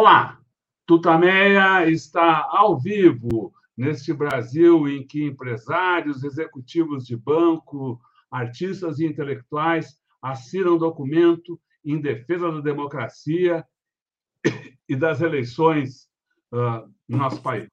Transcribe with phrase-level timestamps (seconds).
[0.00, 0.40] Olá,
[0.86, 10.00] Tutameia está ao vivo neste Brasil em que empresários, executivos de banco, artistas e intelectuais
[10.22, 13.66] assinam documento em defesa da democracia
[14.88, 16.08] e das eleições
[16.52, 17.68] uh, no nosso país.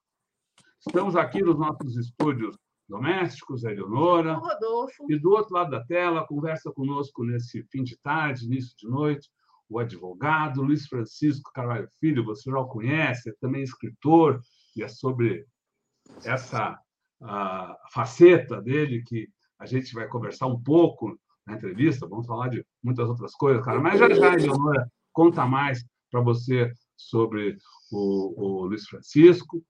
[0.84, 4.34] Estamos aqui nos nossos estúdios domésticos, a Eleonora.
[4.34, 5.06] Rodolfo.
[5.08, 9.30] E do outro lado da tela, conversa conosco nesse fim de tarde, início de noite,
[9.68, 14.40] o advogado Luiz Francisco Carvalho Filho, você já o conhece, é também escritor,
[14.76, 15.44] e é sobre
[16.24, 16.78] essa
[17.92, 23.08] faceta dele que a gente vai conversar um pouco na entrevista, vamos falar de muitas
[23.08, 27.56] outras coisas, cara, mas já já, Eleonora, conta mais para você sobre
[27.90, 29.64] o, o Luiz Francisco.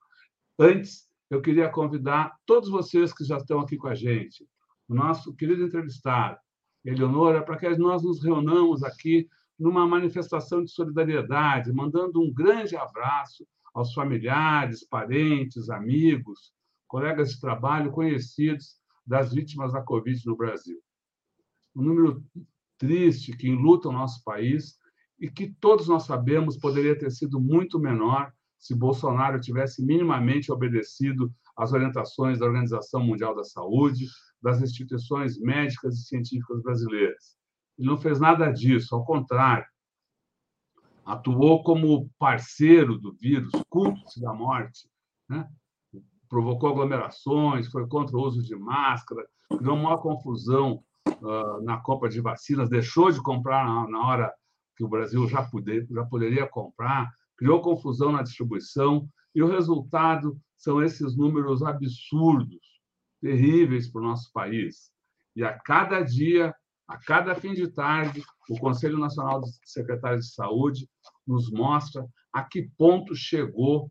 [0.58, 4.46] Antes, eu queria convidar todos vocês que já estão aqui com a gente,
[4.88, 6.38] o nosso querido entrevistado,
[6.84, 9.28] Eleonora, para que nós nos reunamos aqui
[9.58, 16.52] numa manifestação de solidariedade, mandando um grande abraço aos familiares, parentes, amigos,
[16.86, 20.78] colegas de trabalho, conhecidos das vítimas da Covid no Brasil.
[21.74, 22.24] Um número
[22.78, 24.78] triste que enluta o nosso país
[25.18, 31.32] e que todos nós sabemos poderia ter sido muito menor se Bolsonaro tivesse minimamente obedecido
[31.56, 34.06] às orientações da Organização Mundial da Saúde,
[34.42, 37.36] das instituições médicas e científicas brasileiras.
[37.78, 39.66] Ele não fez nada disso, ao contrário.
[41.04, 44.88] Atuou como parceiro do vírus, cúmplice da morte,
[45.28, 45.48] né?
[46.28, 49.24] provocou aglomerações, foi contra o uso de máscara,
[49.58, 54.32] criou uma confusão uh, na compra de vacinas, deixou de comprar na, hora
[54.76, 55.48] que o Brasil já,
[55.90, 62.80] já poderia comprar, criou confusão na distribuição, e o resultado são esses números absurdos,
[63.20, 64.90] terríveis para o nosso país.
[65.34, 66.54] E a cada dia
[66.88, 70.88] a cada fim de tarde, o Conselho Nacional de Secretários de Saúde
[71.26, 73.90] nos mostra a que ponto chegou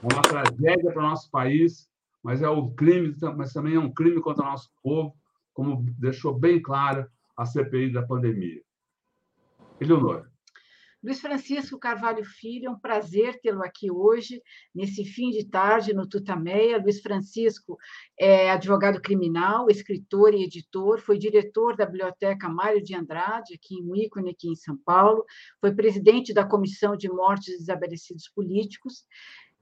[0.00, 1.92] uma tragédia para o nosso país
[2.24, 5.14] mas é o crime, mas também é um crime contra o nosso povo,
[5.52, 8.62] como deixou bem claro a CPI da pandemia.
[9.78, 10.32] Eleonora.
[11.04, 14.40] Luiz Francisco Carvalho Filho, é um prazer tê-lo aqui hoje,
[14.74, 16.80] nesse fim de tarde, no Tutameia.
[16.80, 17.76] Luiz Francisco
[18.18, 24.02] é advogado criminal, escritor e editor, foi diretor da Biblioteca Mário de Andrade, aqui em
[24.02, 25.26] ícone, aqui em São Paulo,
[25.60, 29.04] foi presidente da Comissão de Mortes Desaparecidos Políticos,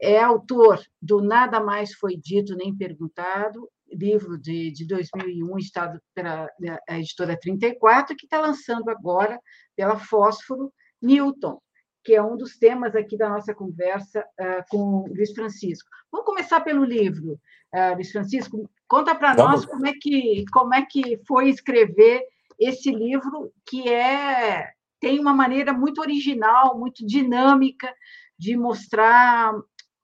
[0.03, 6.49] é autor do Nada Mais Foi Dito Nem Perguntado, livro de, de 2001, estado pela
[6.89, 9.39] editora 34, que está lançando agora,
[9.77, 11.61] pela Fósforo, Newton,
[12.03, 15.89] que é um dos temas aqui da nossa conversa uh, com Luiz Francisco.
[16.11, 17.39] Vamos começar pelo livro.
[17.73, 22.23] Uh, Luiz Francisco, conta para nós como é, que, como é que foi escrever
[22.59, 24.69] esse livro, que é
[24.99, 27.93] tem uma maneira muito original, muito dinâmica
[28.39, 29.53] de mostrar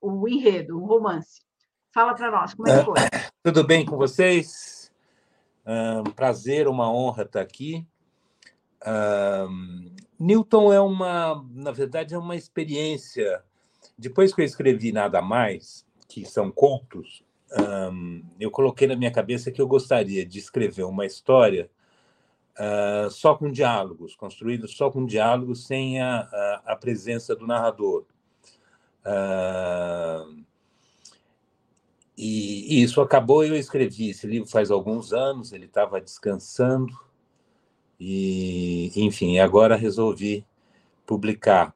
[0.01, 1.43] o enredo, o romance.
[1.93, 2.95] Fala para nós, como é que foi?
[2.95, 4.93] Uh, tudo bem com vocês?
[5.67, 7.87] Um prazer, uma honra estar aqui.
[8.87, 13.43] Um, Newton é uma, na verdade, é uma experiência.
[13.97, 17.23] Depois que eu escrevi Nada Mais, que são contos,
[17.93, 21.71] um, eu coloquei na minha cabeça que eu gostaria de escrever uma história
[22.59, 28.05] uh, só com diálogos, construída só com diálogos, sem a, a, a presença do narrador.
[29.09, 30.45] Uh,
[32.17, 33.43] e, e, isso acabou.
[33.45, 36.93] Eu escrevi esse livro faz alguns anos, ele estava descansando,
[37.99, 40.45] e enfim, agora resolvi
[41.07, 41.75] publicar.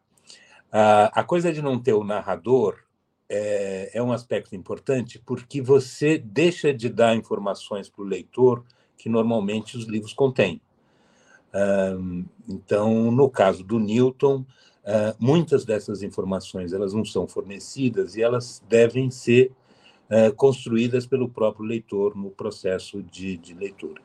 [0.69, 2.79] Uh, a coisa de não ter o narrador
[3.29, 8.65] é, é, um aspecto importante porque você deixa de dar informações para o leitor
[8.97, 10.61] que normalmente os livros contêm.
[11.53, 14.45] Uh, então, no caso do Newton,
[14.85, 19.53] Uh, muitas dessas informações elas não são fornecidas e elas devem ser
[20.11, 24.03] uh, construídas pelo próprio leitor no processo de, de leitura.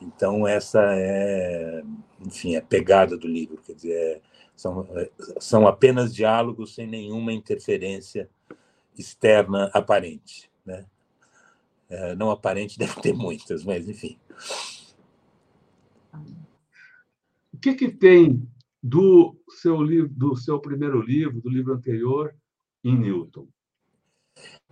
[0.00, 1.82] Então, essa é,
[2.20, 4.20] enfim, a pegada do livro, quer dizer, é,
[4.56, 8.28] são, é, são apenas diálogos sem nenhuma interferência
[8.98, 10.50] externa aparente.
[10.64, 10.86] Né?
[11.88, 14.18] É, não aparente deve ter muitas, mas enfim.
[17.52, 18.42] O que, que tem
[18.82, 22.34] do seu livro, do seu primeiro livro, do livro anterior,
[22.82, 23.46] em Newton?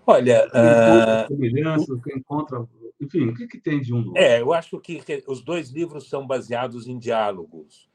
[0.06, 2.68] Olha, encontra uh, semelhanças, encontra,
[2.98, 4.16] enfim, o que, que tem de um?
[4.16, 7.88] É, eu acho que os dois livros são baseados em diálogos.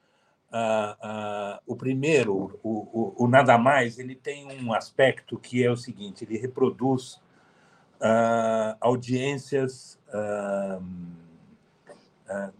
[0.51, 5.71] Uh, uh, o primeiro, o, o, o, Nada Mais, ele tem um aspecto que é
[5.71, 7.15] o seguinte: ele reproduz
[7.95, 9.99] uh, audiências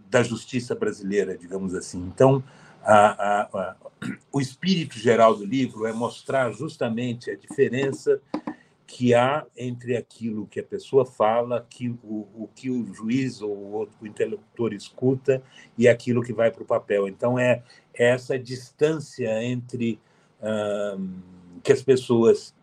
[0.09, 1.99] da justiça brasileira, digamos assim.
[1.99, 2.43] Então,
[4.31, 8.21] o espírito geral do livro é mostrar justamente a diferença
[8.85, 13.49] que há entre aquilo que a pessoa fala, que o, o que o juiz ou
[13.49, 15.41] o, outro, interlocutor escuta
[15.77, 17.07] e aquilo que vai para o papel.
[17.07, 17.63] Então, é,
[17.93, 19.99] é essa distância entre
[21.63, 22.53] que as pessoas.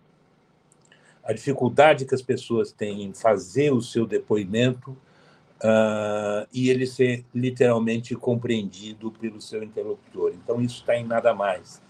[1.24, 4.96] a dificuldade que as pessoas têm em fazer o seu depoimento
[5.62, 10.32] uh, e ele ser literalmente compreendido pelo seu interlocutor.
[10.34, 11.82] Então, isso está em nada mais.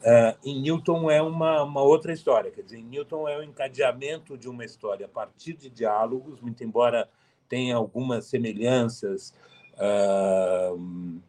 [0.00, 4.48] Uh, em Newton é uma, uma outra história, quer dizer, Newton é o encadeamento de
[4.48, 7.08] uma história a partir de diálogos, muito embora
[7.48, 9.34] tenha algumas semelhanças,
[9.74, 11.20] uh,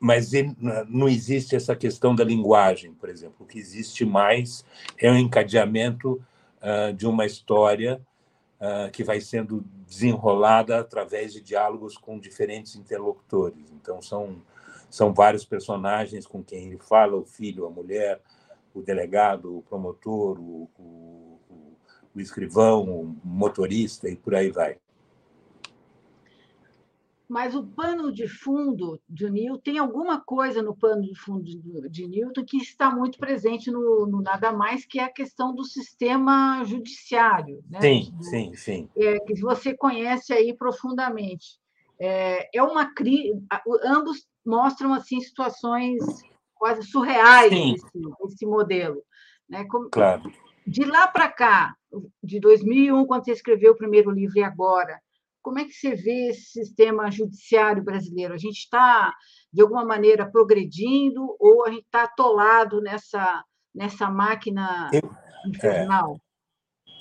[0.00, 0.56] mas ele,
[0.88, 3.36] não existe essa questão da linguagem, por exemplo.
[3.38, 4.64] O que existe mais
[4.98, 6.20] é o encadeamento
[6.60, 8.00] uh, de uma história
[8.92, 13.70] que vai sendo desenrolada através de diálogos com diferentes interlocutores.
[13.72, 14.40] Então, são
[14.92, 18.20] são vários personagens com quem ele fala: o filho, a mulher,
[18.74, 21.38] o delegado, o promotor, o, o,
[22.14, 24.76] o escrivão, o motorista e por aí vai.
[27.32, 31.42] Mas o pano de fundo de Newton, tem alguma coisa no pano de fundo
[31.88, 35.64] de Newton que está muito presente no, no Nada Mais, que é a questão do
[35.64, 37.64] sistema judiciário.
[37.70, 37.80] Né?
[37.80, 38.88] Sim, sim, sim.
[38.94, 41.58] É, que você conhece aí profundamente.
[41.98, 43.32] É, é uma crise.
[43.82, 46.04] Ambos mostram assim situações
[46.54, 49.02] quase surreais desse, modelo.
[49.48, 49.64] Né?
[49.70, 50.30] Como, claro.
[50.66, 51.74] De lá para cá,
[52.22, 55.00] de 2001, quando você escreveu o primeiro livro e agora,
[55.42, 58.32] como é que você vê esse sistema judiciário brasileiro?
[58.32, 59.12] A gente está,
[59.52, 63.44] de alguma maneira, progredindo ou a gente está atolado nessa,
[63.74, 65.10] nessa máquina Eu,
[65.46, 66.16] infernal?
[66.16, 66.32] É.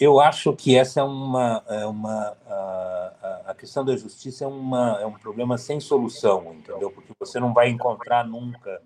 [0.04, 5.00] Eu acho que essa é uma, é uma a, a, questão da justiça é, uma,
[5.00, 6.90] é um problema sem solução, entendeu?
[6.90, 8.82] Porque você não vai encontrar nunca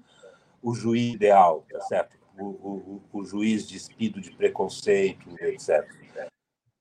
[0.62, 2.18] o juiz ideal, tá certo?
[2.38, 5.90] O, o, o juiz despido de preconceito, etc.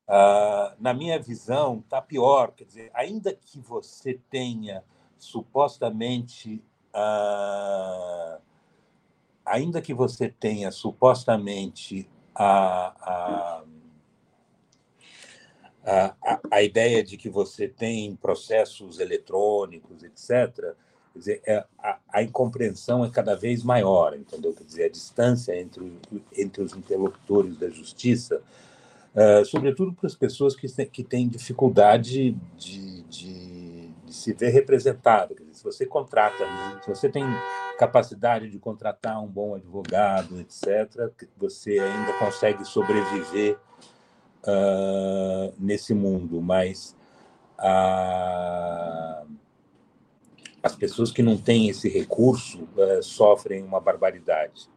[0.06, 2.52] Uh, na minha visão, está pior.
[2.52, 4.84] Quer dizer, ainda que você tenha
[5.18, 6.62] supostamente.
[6.94, 8.40] Uh,
[9.44, 13.64] ainda que você tenha supostamente a, a
[15.84, 20.74] a, a, a, ideia de que você tem processos eletrônicos, etc.,
[21.12, 24.54] quer dizer, é, a, a, incompreensão é cada vez maior, entendeu?
[24.54, 25.92] Quer dizer, a distância entre,
[26.36, 28.42] entre os interlocutores da justiça,
[29.14, 35.34] uh, sobretudo para as pessoas que, que têm dificuldade de, de, de se ver representado.
[35.34, 36.44] Dizer, se você contrata,
[36.82, 37.24] se você tem
[37.78, 43.58] capacidade de contratar um bom advogado, etc., você ainda consegue sobreviver
[44.42, 46.96] uh, nesse mundo, mas
[50.62, 54.68] as pessoas que não têm esse recurso uh, sofrem uma barbaridade.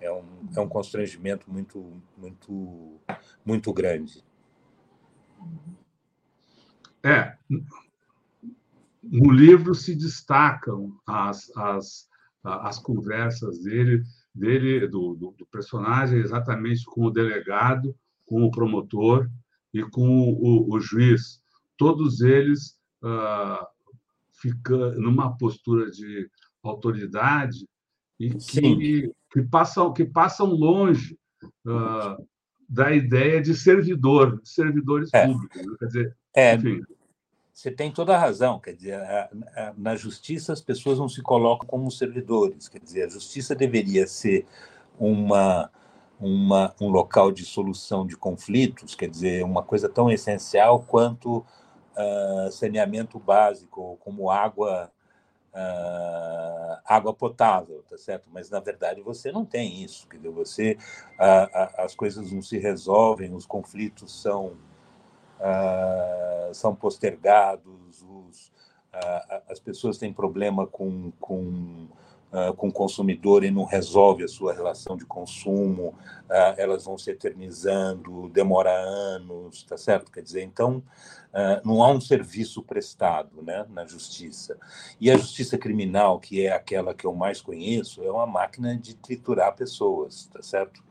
[0.00, 3.00] É um, é um constrangimento muito, muito,
[3.44, 4.24] muito grande.
[7.02, 7.36] É,
[9.02, 12.08] no livro se destacam as, as,
[12.42, 14.02] as conversas dele,
[14.34, 19.28] dele do, do, do personagem exatamente com o delegado, com o promotor
[19.72, 21.42] e com o, o juiz.
[21.76, 23.66] Todos eles ah,
[24.32, 26.30] ficam numa postura de
[26.62, 27.66] autoridade
[28.18, 31.16] e que, que, passam, que passam longe
[31.66, 32.16] ah,
[32.68, 35.26] da ideia de servidor, servidores é.
[35.26, 35.66] públicos.
[35.66, 35.74] Né?
[35.78, 36.82] Quer dizer, é, enfim.
[37.52, 38.60] Você tem toda a razão.
[38.60, 39.00] Quer dizer,
[39.76, 42.68] na justiça as pessoas não se colocam como servidores.
[42.68, 44.46] Quer dizer, a justiça deveria ser
[44.96, 45.68] uma
[46.20, 52.50] uma, um local de solução de conflitos, quer dizer, uma coisa tão essencial quanto uh,
[52.50, 54.90] saneamento básico, como água,
[55.54, 58.28] uh, água potável, tá certo?
[58.32, 60.78] Mas na verdade você não tem isso, dizer, você
[61.14, 64.56] uh, as coisas não se resolvem, os conflitos são
[65.38, 68.48] uh, são postergados, os,
[68.94, 71.88] uh, as pessoas têm problema com, com,
[72.32, 75.94] uh, com o consumidor e não resolve a sua relação de consumo,
[76.58, 80.12] elas vão se eternizando, demora anos, tá certo?
[80.12, 80.82] Quer dizer, então
[81.64, 84.58] não há um serviço prestado né, na justiça.
[85.00, 88.94] E a justiça criminal, que é aquela que eu mais conheço, é uma máquina de
[88.94, 90.82] triturar pessoas, tá certo?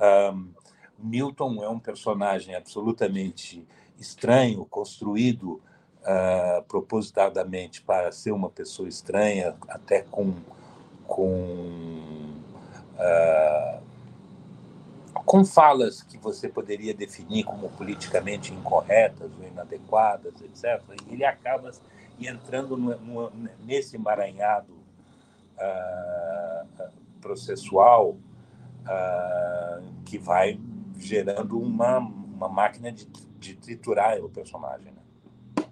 [0.00, 0.50] Um,
[0.98, 3.66] Milton é um personagem absolutamente
[3.98, 5.60] estranho, construído
[6.02, 10.34] uh, propositadamente para ser uma pessoa estranha, até com
[11.06, 12.40] com
[12.94, 13.82] uh,
[15.24, 20.82] com falas que você poderia definir como politicamente incorretas ou inadequadas, etc.
[21.08, 21.70] E ele acaba
[22.20, 23.32] entrando no, no,
[23.64, 24.72] nesse emaranhado
[25.56, 26.90] uh,
[27.20, 28.16] processual
[30.04, 30.60] que vai
[30.98, 33.06] gerando uma, uma máquina de,
[33.38, 34.92] de triturar o personagem.
[34.92, 35.66] Né?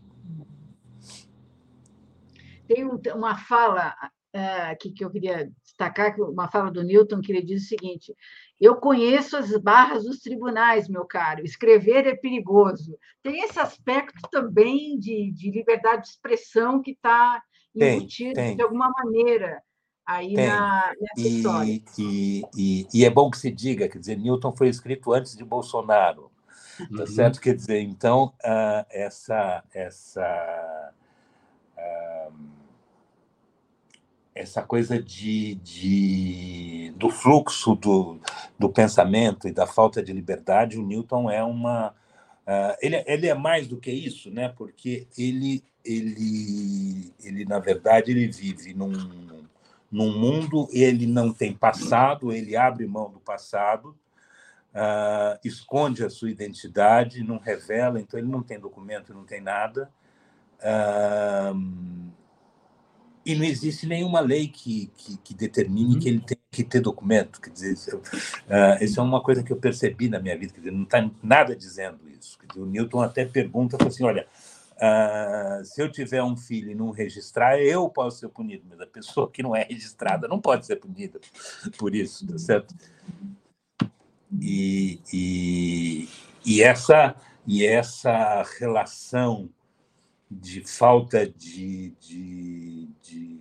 [2.68, 3.94] Tem um, uma fala
[4.34, 8.14] uh, que, que eu queria destacar, uma fala do Newton, que ele diz o seguinte:
[8.60, 12.98] Eu conheço as barras dos tribunais, meu caro, escrever é perigoso.
[13.22, 17.42] Tem esse aspecto também de, de liberdade de expressão que está
[17.74, 18.56] embutido tem, tem.
[18.56, 19.62] de alguma maneira
[20.10, 21.82] aí na, nessa e, história.
[21.98, 25.44] E, e, e, é bom que se diga, quer dizer, Newton foi escrito antes de
[25.44, 26.30] Bolsonaro,
[26.76, 26.96] tá uhum.
[26.96, 27.40] tá certo?
[27.40, 30.92] Quer dizer, então, uh, essa, essa,
[31.76, 32.32] uh,
[34.40, 38.20] essa coisa de, de, do fluxo do,
[38.58, 41.94] do pensamento e da falta de liberdade, o Newton é uma...
[42.46, 44.48] Uh, ele, ele é mais do que isso, né?
[44.48, 48.90] porque ele, ele, ele, na verdade, ele vive num
[49.90, 53.96] num mundo ele não tem passado, ele abre mão do passado,
[54.72, 59.90] uh, esconde a sua identidade, não revela, então ele não tem documento, não tem nada.
[60.60, 62.10] Uh,
[63.24, 67.40] e não existe nenhuma lei que, que, que determine que ele tem que ter documento.
[67.40, 70.72] Quer dizer, uh, isso é uma coisa que eu percebi na minha vida, quer dizer,
[70.72, 72.38] não está nada dizendo isso.
[72.48, 74.26] Dizer, o Newton até pergunta assim: olha,
[74.80, 78.86] Uh, se eu tiver um filho e não registrar, eu posso ser punido, mas a
[78.86, 81.20] pessoa que não é registrada não pode ser punida
[81.76, 82.74] por isso, tá certo?
[84.40, 86.08] E, e,
[86.46, 87.14] e, essa,
[87.46, 89.50] e essa relação
[90.30, 93.40] de falta de, de, de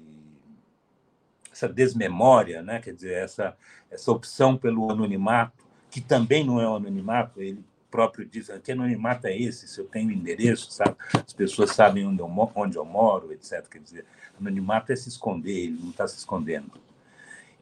[1.51, 2.79] essa desmemória, né?
[2.79, 3.55] quer dizer, essa,
[3.91, 9.27] essa opção pelo anonimato, que também não é o anonimato, ele próprio diz, que anonimato
[9.27, 9.67] é esse?
[9.67, 10.95] Se eu tenho endereço, sabe?
[11.13, 13.67] As pessoas sabem onde eu, onde eu moro, etc.
[13.67, 14.05] Quer dizer,
[14.39, 16.71] anonimato é se esconder, ele não está se escondendo.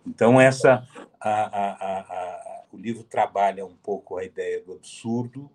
[0.06, 0.88] Então, essa,
[1.20, 5.50] a, a, a, o livro trabalha um pouco a ideia do absurdo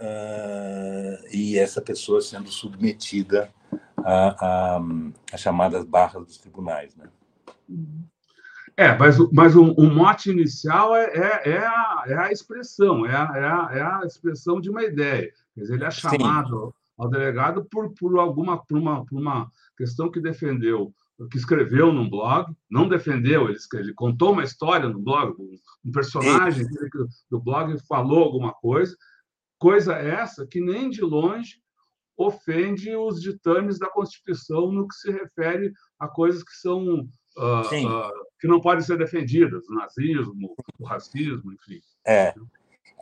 [0.00, 3.52] uh, e essa pessoa sendo submetida
[3.98, 4.80] a, a,
[5.32, 6.94] a chamadas barras dos tribunais.
[6.96, 7.08] Né?
[8.76, 13.14] É, mas, mas o, o mote inicial é, é, é, a, é a expressão, é
[13.14, 13.32] a,
[13.72, 15.32] é, a, é expressão de uma ideia.
[15.54, 16.72] Quer dizer, ele é chamado Sim.
[16.98, 20.92] ao delegado por, por alguma por uma, por uma questão que defendeu,
[21.30, 25.34] que escreveu num blog, não defendeu, ele, ele contou uma história no blog,
[25.84, 26.66] um personagem
[27.30, 28.94] do blog falou alguma coisa,
[29.58, 31.60] coisa essa que nem de longe
[32.16, 37.00] ofende os ditames da Constituição no que se refere a coisas que são
[37.36, 41.80] uh, uh, que não podem ser defendidas, o nazismo, o racismo, enfim.
[42.06, 42.34] É.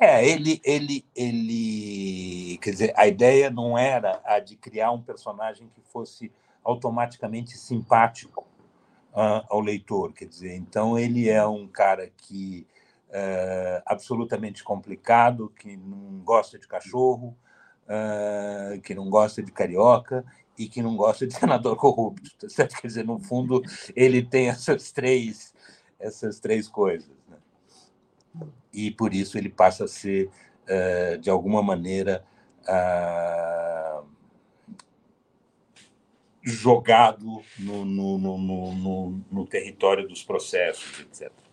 [0.01, 5.69] É, ele, ele, ele, quer dizer, a ideia não era a de criar um personagem
[5.69, 6.33] que fosse
[6.65, 8.45] automaticamente simpático
[9.13, 12.67] uh, ao leitor, quer dizer, então ele é um cara que
[13.17, 17.37] é absolutamente complicado, que não gosta de cachorro,
[17.85, 20.25] uh, que não gosta de carioca
[20.59, 22.29] e que não gosta de senador corrupto.
[22.37, 22.77] Tá certo?
[22.81, 23.63] Quer dizer, no fundo,
[23.95, 25.55] ele tem essas três,
[25.97, 27.15] essas três coisas.
[27.29, 28.49] Né?
[28.73, 30.29] E por isso ele passa a ser,
[30.65, 32.25] uh, de alguma maneira,
[32.63, 34.05] uh,
[36.43, 41.44] jogado no, no, no, no, no território dos processos, etc.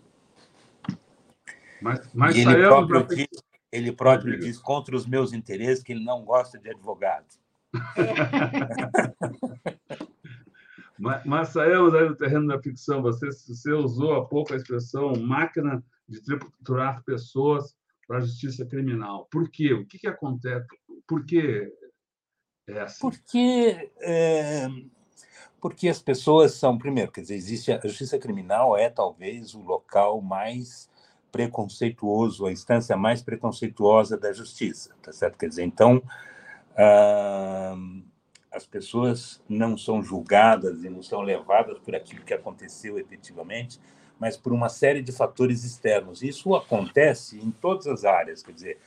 [1.82, 3.28] Mas, mas ele próprio, diz,
[3.72, 7.40] ele próprio diz contra os meus interesses que ele não gosta de advogados.
[11.00, 13.02] mas, mas saímos aí do terreno da ficção.
[13.02, 17.76] Você, você usou há pouco a expressão máquina de triturar pessoas
[18.08, 19.28] para a justiça criminal.
[19.32, 19.74] Por quê?
[19.74, 20.68] O que, que acontece?
[21.08, 21.72] Por que
[22.68, 23.00] é assim?
[23.00, 24.68] Porque, é,
[25.62, 30.22] porque as pessoas são, primeiro, quer dizer, existe a justiça criminal é talvez o local
[30.22, 30.91] mais
[31.32, 35.38] preconceituoso, a instância mais preconceituosa da justiça, tá certo?
[35.38, 36.02] Quer dizer, então
[36.78, 37.76] ah,
[38.52, 43.80] as pessoas não são julgadas e não são levadas por aquilo que aconteceu efetivamente,
[44.20, 46.22] mas por uma série de fatores externos.
[46.22, 48.78] Isso acontece em todas as áreas, quer dizer,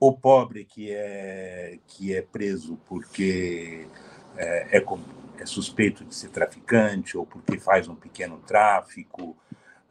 [0.00, 3.86] o pobre que é que é preso porque
[4.36, 4.84] é, é,
[5.38, 9.36] é, suspeito de ser traficante ou porque faz um pequeno tráfico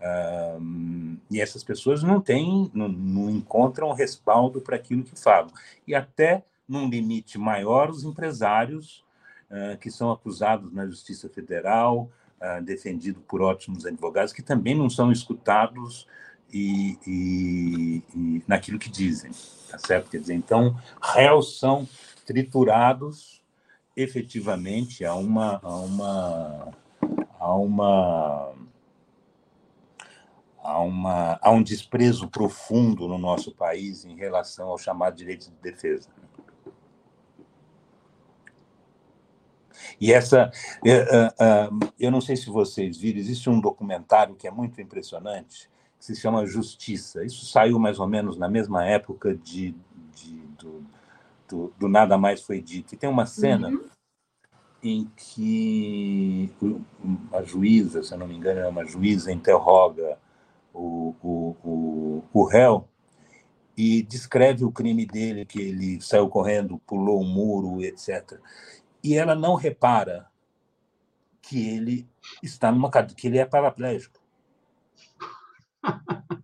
[0.01, 5.51] um, e essas pessoas não têm não, não encontram respaldo para aquilo que falam
[5.86, 9.03] e até num limite maior os empresários
[9.51, 14.89] uh, que são acusados na Justiça Federal uh, defendido por ótimos advogados que também não
[14.89, 16.08] são escutados
[16.51, 19.32] e, e, e, naquilo que dizem,
[19.70, 20.10] tá certo?
[20.10, 21.88] Quer dizer, então, réus são
[22.25, 23.44] triturados
[23.96, 26.74] efetivamente a uma a uma
[27.39, 28.51] a uma
[30.69, 35.55] a, uma, a um desprezo profundo no nosso país em relação ao chamado direito de
[35.57, 36.07] defesa.
[39.99, 40.51] E essa,
[40.85, 44.79] é, é, é, eu não sei se vocês viram, existe um documentário que é muito
[44.79, 47.25] impressionante, que se chama Justiça.
[47.25, 49.75] Isso saiu mais ou menos na mesma época de,
[50.13, 50.83] de do,
[51.47, 52.93] do, do, Nada Mais Foi Dito.
[52.93, 53.85] E tem uma cena uhum.
[54.83, 56.51] em que
[57.33, 60.17] a juíza, se eu não me engano, é uma juíza, interroga
[60.73, 62.88] o, o, o, o réu
[63.77, 68.39] e descreve o crime dele, que ele saiu correndo, pulou um muro, etc.
[69.03, 70.27] E ela não repara
[71.41, 72.07] que ele
[72.43, 74.19] está numa que ele é paraplégico.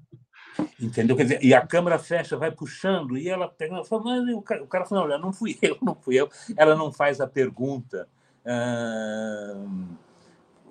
[0.79, 1.15] Entendeu?
[1.15, 4.63] Quer dizer, e a câmera fecha, vai puxando, e ela pega fala, mas o cara,
[4.63, 6.29] o cara fala, não, não fui eu, não fui eu.
[6.55, 8.07] Ela não faz a pergunta.
[8.45, 9.65] Ah,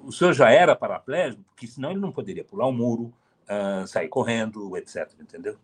[0.02, 1.42] o senhor já era paraplégico?
[1.44, 3.12] Porque senão ele não poderia pular um muro,
[3.48, 5.10] ah, sair correndo, etc.
[5.20, 5.56] Entendeu?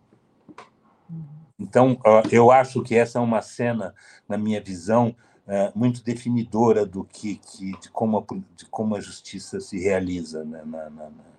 [1.59, 3.95] Então, uh, eu acho que essa é uma cena,
[4.27, 5.15] na minha visão,
[5.47, 8.25] uh, muito definidora do que, que, de, como a,
[8.57, 11.31] de como a justiça se realiza né, na, na, na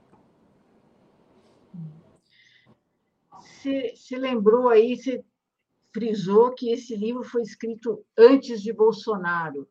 [3.62, 5.23] se, se lembrou aí, se
[5.93, 9.67] frisou que esse livro foi escrito antes de Bolsonaro.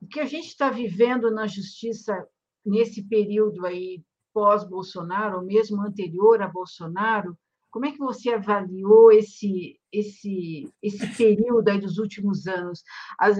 [0.00, 2.26] O que a gente está vivendo na justiça
[2.64, 4.02] nesse período aí
[4.34, 7.38] pós-Bolsonaro, ou mesmo anterior a Bolsonaro,
[7.70, 12.84] como é que você avaliou esse esse esse período aí dos últimos anos?
[13.18, 13.38] As,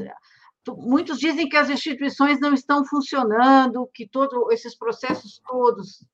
[0.68, 6.04] muitos dizem que as instituições não estão funcionando, que todos esses processos todos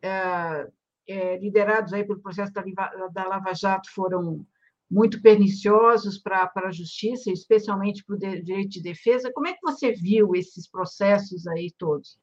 [0.00, 0.68] é,
[1.08, 2.62] é, liderados aí pelo processo da,
[3.08, 4.46] da Lava Jato foram
[4.90, 9.32] muito perniciosos para a justiça, especialmente para o direito de defesa.
[9.32, 12.18] Como é que você viu esses processos aí todos?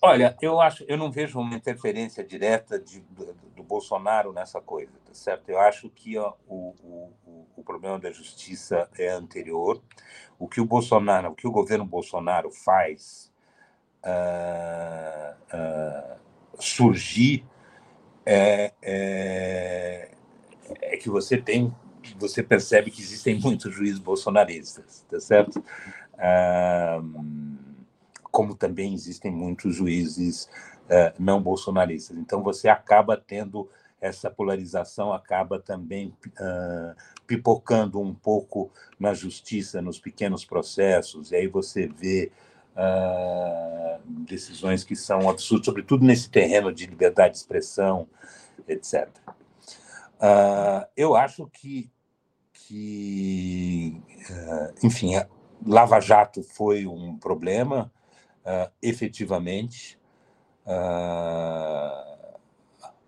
[0.00, 4.92] Olha, eu acho, eu não vejo uma interferência direta de, do, do, Bolsonaro nessa coisa,
[5.04, 5.48] tá certo?
[5.48, 9.82] Eu acho que ó, o, o, o problema da justiça é anterior.
[10.38, 13.32] O que o Bolsonaro, o que o governo Bolsonaro faz
[14.04, 16.18] uh, uh,
[16.58, 17.44] surgir
[18.26, 20.10] é, é,
[20.82, 21.74] é, que você tem,
[22.18, 25.64] você percebe que existem muitos juízes bolsonaristas, tá certo?
[26.14, 27.53] Uh,
[28.34, 30.48] como também existem muitos juízes
[30.86, 32.16] uh, não bolsonaristas.
[32.16, 33.70] Então, você acaba tendo
[34.00, 36.96] essa polarização, acaba também uh,
[37.28, 42.32] pipocando um pouco na justiça, nos pequenos processos, e aí você vê
[42.74, 48.08] uh, decisões que são absurdas, sobretudo nesse terreno de liberdade de expressão,
[48.66, 49.08] etc.
[50.96, 51.88] eu acho que,
[52.52, 54.02] que
[54.82, 55.12] enfim,
[55.64, 57.92] Lava Jato foi um problema,
[58.44, 59.98] uh, efetivamente.
[60.66, 62.14] Uh,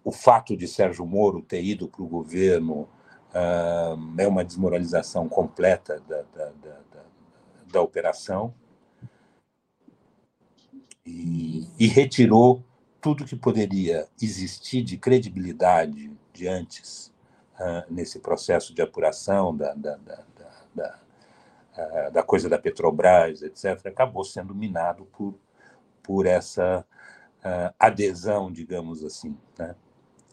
[0.05, 2.89] o fato de Sérgio Moro ter ido para o governo
[3.33, 7.03] uh, é uma desmoralização completa da, da, da, da,
[7.73, 8.55] da operação
[11.05, 12.65] e, e, retirou
[13.01, 17.13] tudo que poderia existir de credibilidade de antes
[17.59, 19.97] uh, nesse processo de apuração da, da,
[20.75, 20.99] da,
[21.77, 25.39] eh, da coisa da Petrobras, etc., acabou sendo minado por,
[26.03, 26.87] por essa
[27.45, 29.75] uh, adesão, digamos assim, né?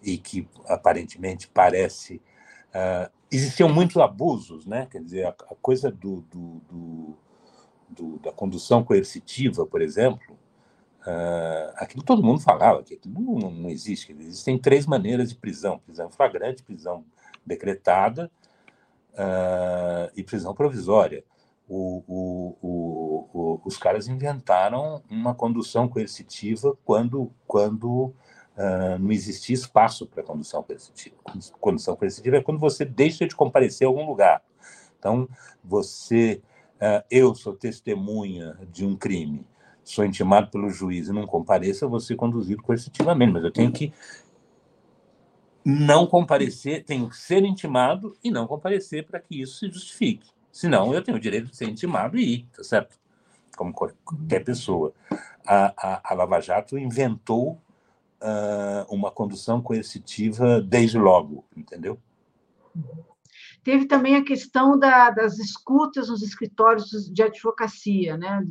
[0.01, 2.21] e que aparentemente parece.
[2.69, 4.87] Uh, existiam muitos abusos, né?
[4.89, 7.17] quer dizer, a, a coisa do, do, do,
[7.89, 10.39] do, da condução coercitiva, por exemplo,
[11.01, 14.15] uh, aquilo todo mundo falava, que aquilo não, não existe.
[14.17, 17.03] Existem três maneiras de prisão: prisão flagrante, prisão
[17.45, 18.31] decretada
[19.13, 21.23] uh, e prisão provisória
[21.67, 28.13] o, o, o, os caras inventaram uma condução coercitiva quando, quando
[28.57, 31.15] uh, não existia espaço para condução coercitiva.
[31.59, 34.41] Condução coercitiva é quando você deixa de comparecer a algum lugar.
[34.99, 35.27] Então,
[35.63, 36.41] você,
[36.75, 39.45] uh, eu sou testemunha de um crime,
[39.83, 43.71] sou intimado pelo juiz e não compareço, eu vou ser conduzido coercitivamente, mas eu tenho
[43.71, 43.93] que
[45.65, 50.29] não comparecer, tenho que ser intimado e não comparecer para que isso se justifique.
[50.53, 52.95] Senão, eu tenho o direito de ser intimado e ir, tá certo?
[53.57, 54.93] Como qualquer pessoa.
[55.45, 57.59] A, a, a Lava Jato inventou
[58.21, 61.99] uh, uma condução coercitiva desde logo, entendeu?
[63.63, 68.45] Teve também a questão da, das escutas nos escritórios de advocacia, né?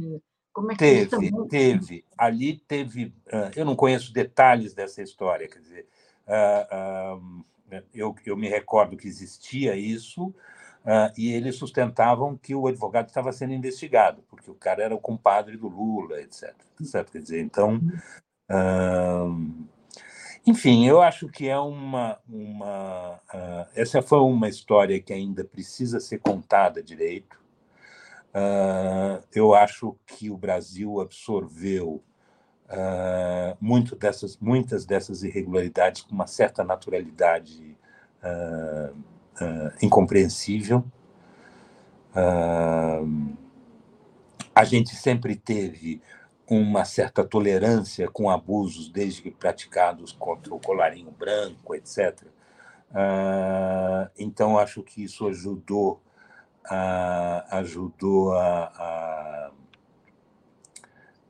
[0.53, 1.49] Como é que teve, também...
[1.49, 2.05] teve.
[2.19, 3.15] Ali teve.
[3.29, 5.87] Uh, eu não conheço detalhes dessa história, quer dizer,
[6.27, 7.45] uh,
[7.95, 10.35] eu, eu me recordo que existia isso.
[11.17, 15.57] E eles sustentavam que o advogado estava sendo investigado, porque o cara era o compadre
[15.57, 16.55] do Lula, etc.
[16.83, 17.13] Certo?
[17.13, 17.81] Quer dizer, então,
[20.45, 22.19] enfim, eu acho que é uma.
[22.29, 27.41] uma uh, essa foi uma história que ainda precisa ser contada direito.
[28.35, 32.03] Uh, eu acho que o Brasil absorveu
[32.67, 37.79] uh, muito dessas, muitas dessas irregularidades com uma certa naturalidade
[39.81, 40.85] incompreensível.
[44.55, 46.01] a gente sempre teve
[46.49, 52.23] uma certa tolerância com abusos, desde que praticados contra o colarinho branco, etc.
[52.91, 56.03] Uh, então, acho que isso ajudou,
[56.67, 59.51] uh, ajudou a, a,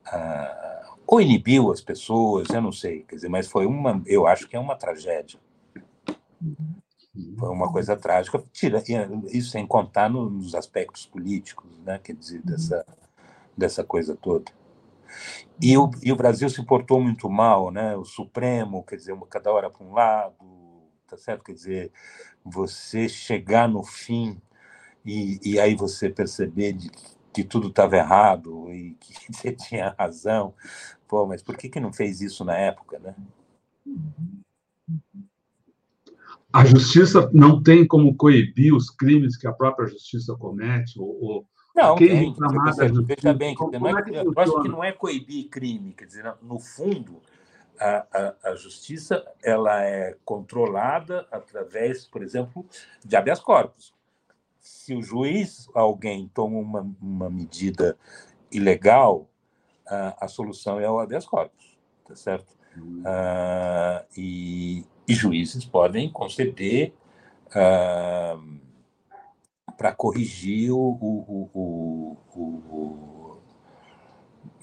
[0.07, 4.47] a, ou inibiu as pessoas, eu não sei, quer dizer, mas foi uma, eu acho
[4.47, 5.39] que é uma tragédia.
[7.37, 8.83] Foi uma coisa trágica, tira
[9.31, 12.85] isso sem contar nos aspectos políticos, né, quer dizer, dessa,
[13.55, 14.51] dessa coisa toda.
[15.61, 17.95] E o, e o Brasil se portou muito mal, né?
[17.95, 20.35] O Supremo, quer dizer, cada hora para um lado,
[21.07, 21.43] tá certo?
[21.43, 21.91] Quer dizer,
[22.43, 24.41] você chegar no fim
[25.05, 26.91] e, e aí você perceber de,
[27.33, 30.53] que tudo estava errado e que você tinha razão.
[31.07, 33.15] Pô, mas por que, que não fez isso na época, né?
[36.53, 41.47] A justiça não tem como coibir os crimes que a própria justiça comete ou, ou
[41.75, 45.49] não, quem tem, você, veja bem, que não é, eu acho que não é coibir
[45.49, 47.19] crime, quer dizer, no fundo,
[47.79, 52.63] a, a, a, justiça ela é controlada através, por exemplo,
[53.03, 53.91] de habeas corpus.
[54.61, 57.97] Se o juiz, alguém toma uma, uma medida
[58.51, 59.27] ilegal,
[59.87, 61.75] a, a solução é o habeas corpus,
[62.07, 62.53] tá certo?
[62.77, 63.01] Hum.
[63.01, 66.93] Uh, e, e, juízes podem conceder
[67.47, 68.59] uh,
[69.77, 73.41] para corrigir o, o, o, o,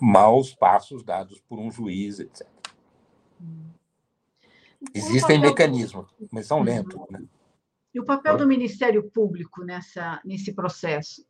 [0.00, 2.46] maus passos dados por um juiz, etc.
[4.94, 6.98] Existem mecanismos, mas são lentos.
[7.10, 7.22] Né?
[7.92, 11.24] E o papel do Ministério Público nessa, nesse processo?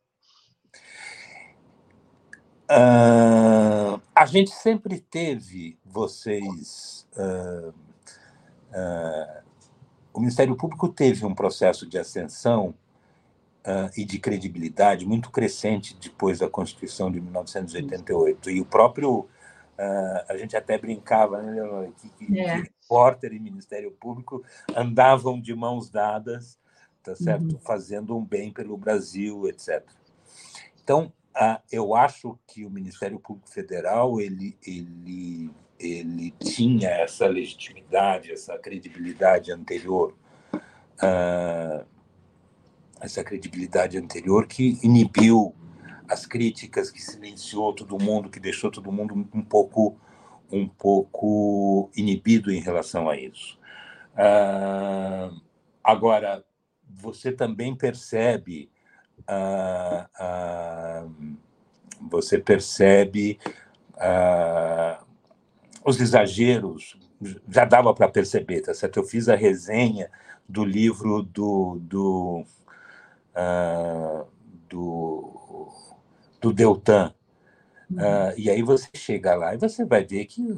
[2.71, 7.05] Uh, a gente sempre teve, vocês.
[7.13, 7.73] Uh,
[8.71, 9.43] uh,
[10.13, 12.75] o Ministério Público teve um processo de ascensão
[13.65, 18.49] uh, e de credibilidade muito crescente depois da Constituição de 1988.
[18.49, 19.27] E o próprio, uh,
[20.27, 22.61] a gente até brincava, né, que, que, é.
[22.61, 24.43] que repórter e Ministério Público
[24.75, 26.59] andavam de mãos dadas,
[27.03, 27.59] tá certo, uhum.
[27.59, 29.83] fazendo um bem pelo Brasil, etc.
[30.83, 31.11] Então,
[31.71, 35.49] eu acho que o Ministério Público Federal ele ele
[35.81, 40.15] ele tinha essa legitimidade, essa credibilidade anterior.
[40.53, 41.85] Uh,
[42.99, 45.55] essa credibilidade anterior que inibiu
[46.07, 49.97] as críticas, que silenciou todo mundo, que deixou todo mundo um pouco
[50.51, 53.57] um pouco inibido em relação a isso.
[54.13, 55.41] Uh,
[55.81, 56.43] agora,
[56.85, 58.69] você também percebe
[59.21, 61.37] uh, uh,
[62.09, 63.39] você percebe
[65.83, 66.97] os exageros,
[67.47, 68.97] já dava para perceber, tá certo?
[68.97, 70.09] Eu fiz a resenha
[70.47, 72.45] do livro do, do
[73.35, 74.27] uh,
[74.69, 75.69] do,
[76.39, 77.13] do Deltan.
[77.91, 80.55] Uh, e aí você chega lá e você vai ver que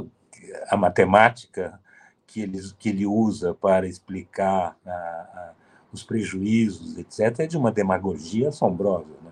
[0.67, 1.79] a matemática
[2.27, 5.53] que ele, que ele usa para explicar a, a,
[5.91, 9.13] os prejuízos, etc., é de uma demagogia assombrosa.
[9.21, 9.31] Né?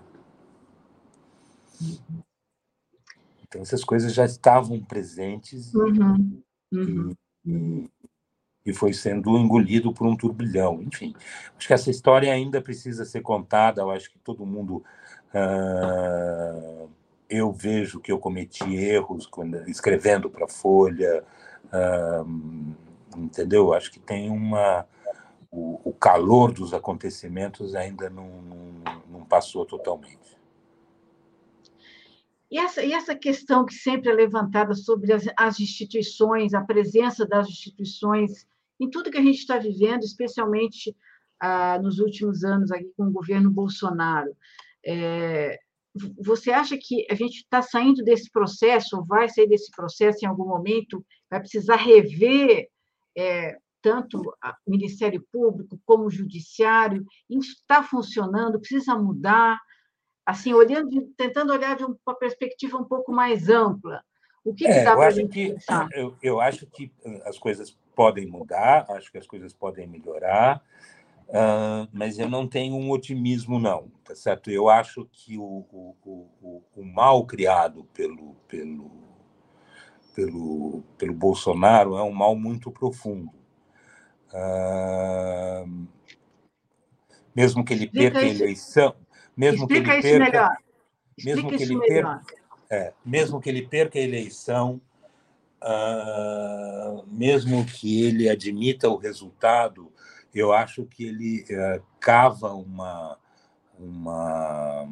[3.52, 6.42] Então, essas coisas já estavam presentes uhum.
[6.72, 7.10] Uhum.
[7.44, 7.90] E,
[8.64, 10.82] e foi sendo engolido por um turbilhão.
[10.82, 11.14] Enfim,
[11.58, 13.82] acho que essa história ainda precisa ser contada.
[13.82, 14.82] Eu acho que todo mundo.
[15.34, 16.88] Uh,
[17.28, 21.22] eu vejo que eu cometi erros quando, escrevendo para a Folha.
[21.66, 22.74] Uh,
[23.18, 23.74] entendeu?
[23.74, 24.86] Acho que tem uma
[25.50, 30.22] o, o calor dos acontecimentos ainda não, não, não passou totalmente.
[32.52, 37.26] E essa, e essa questão que sempre é levantada sobre as, as instituições, a presença
[37.26, 38.46] das instituições
[38.78, 40.94] em tudo que a gente está vivendo, especialmente
[41.40, 44.36] ah, nos últimos anos aqui com o governo Bolsonaro.
[44.84, 45.58] É,
[46.22, 50.28] você acha que a gente está saindo desse processo, ou vai sair desse processo em
[50.28, 52.68] algum momento, vai precisar rever
[53.16, 57.02] é, tanto o Ministério Público como o Judiciário?
[57.30, 58.60] Isso está funcionando?
[58.60, 59.58] Precisa mudar?
[60.24, 64.02] Assim, olhando, tentando olhar de uma perspectiva um pouco mais ampla.
[64.44, 65.88] O que, é, que dá para a gente que, pensar?
[65.92, 66.92] Eu, eu acho que
[67.24, 70.62] as coisas podem mudar, acho que as coisas podem melhorar.
[71.28, 74.50] Uh, mas eu não tenho um otimismo, não, tá certo?
[74.50, 78.90] Eu acho que o, o, o, o mal criado pelo, pelo,
[80.14, 83.32] pelo, pelo Bolsonaro é um mal muito profundo.
[84.28, 85.86] Uh,
[87.34, 88.94] mesmo que ele perca a eleição,
[89.36, 90.58] mesmo que ele perca,
[91.24, 92.22] mesmo que ele perca,
[92.70, 94.80] é, mesmo que ele perca a eleição,
[95.62, 99.92] uh, mesmo que ele admita o resultado
[100.34, 103.18] eu acho que ele uh, cava uma,
[103.78, 104.88] uma,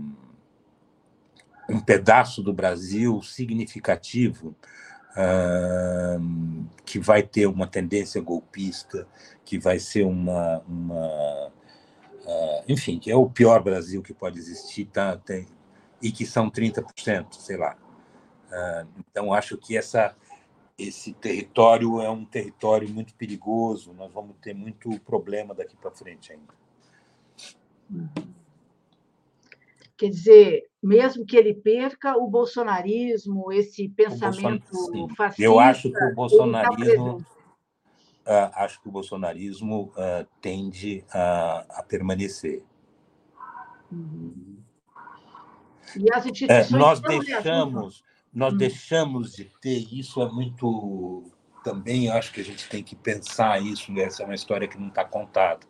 [1.68, 4.54] um pedaço do Brasil significativo
[5.16, 9.06] uh, que vai ter uma tendência golpista,
[9.44, 10.62] que vai ser uma.
[10.68, 11.52] uma
[12.24, 15.46] uh, enfim, que é o pior Brasil que pode existir, tá, tem,
[16.02, 17.76] e que são 30%, sei lá.
[18.98, 20.16] então, acho que essa
[20.80, 26.32] esse território é um território muito perigoso, nós vamos ter muito problema daqui para frente
[26.32, 26.54] ainda.
[29.96, 35.42] Quer dizer, mesmo que ele perca o bolsonarismo, esse pensamento fascista.
[35.42, 37.26] Eu acho que o tá bolsonarismo.
[38.26, 42.62] Uh, acho que o bolsonarismo uh, tende a, a permanecer.
[43.90, 44.58] Uhum.
[45.96, 46.70] E as instituições.
[46.70, 48.56] Uh, nós deixamos nós hum.
[48.56, 51.24] deixamos de ter, isso é muito.
[51.64, 54.88] Também acho que a gente tem que pensar isso, essa é uma história que não
[54.88, 55.60] está contada.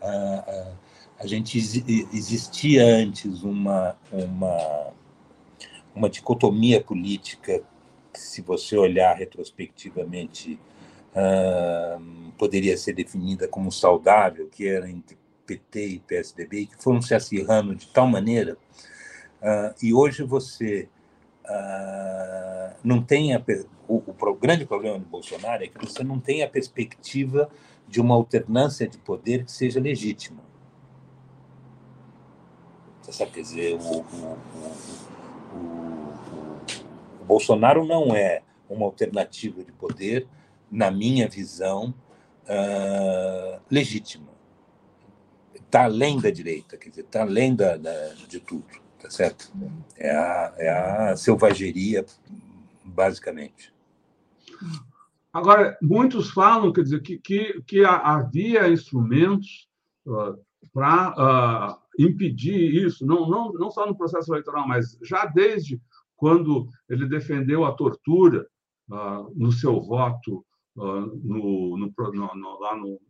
[0.00, 0.72] Ah,
[1.16, 4.92] a gente existia antes uma, uma,
[5.94, 7.62] uma dicotomia política,
[8.12, 10.58] se você olhar retrospectivamente,
[12.38, 17.74] poderia ser definida como saudável, que era entre PT e PSDB, que foram se acirrando
[17.74, 18.56] de tal maneira,
[19.82, 20.88] e hoje você
[21.44, 23.42] uh, não tem a,
[23.88, 27.50] o, o, grande problema do Bolsonaro é que você não tem a perspectiva
[27.88, 30.40] de uma alternância de poder que seja legítima.
[33.02, 34.38] Você sabe, quer dizer, o, o,
[37.20, 40.26] o Bolsonaro não é uma alternativa de poder,
[40.72, 41.94] na minha visão,
[42.44, 44.32] uh, legítima.
[45.54, 49.52] Está além da direita, quer dizer, está além da, da, de tudo tá certo?
[49.96, 50.68] É a, é
[51.10, 52.06] a selvageria,
[52.84, 53.74] basicamente.
[55.32, 59.68] Agora, muitos falam, quer dizer, que, que, que havia instrumentos
[60.06, 60.38] uh,
[60.72, 65.80] para uh, impedir isso, não, não, não só no processo eleitoral, mas já desde
[66.16, 68.46] quando ele defendeu a tortura
[68.88, 70.44] uh, no seu voto
[70.76, 71.92] no, no,
[72.34, 73.00] no, lá no,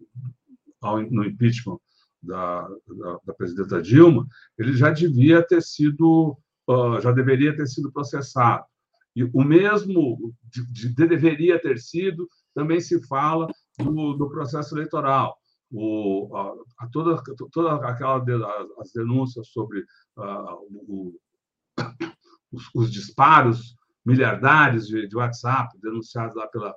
[1.11, 1.79] no impeachment
[2.23, 4.27] da, da, da, presidenta Dilma,
[4.59, 6.37] ele já devia ter sido,
[6.69, 8.65] uh, já deveria ter sido processado.
[9.15, 13.49] E o mesmo de, de, deveria ter sido também se fala
[13.79, 15.37] do, do processo eleitoral.
[15.71, 17.21] O, a, a toda,
[17.51, 18.33] toda aquela de,
[18.79, 19.81] as denúncias sobre
[20.17, 21.19] uh, o,
[22.53, 26.75] os, os, disparos miliardários de, de WhatsApp denunciados lá pela,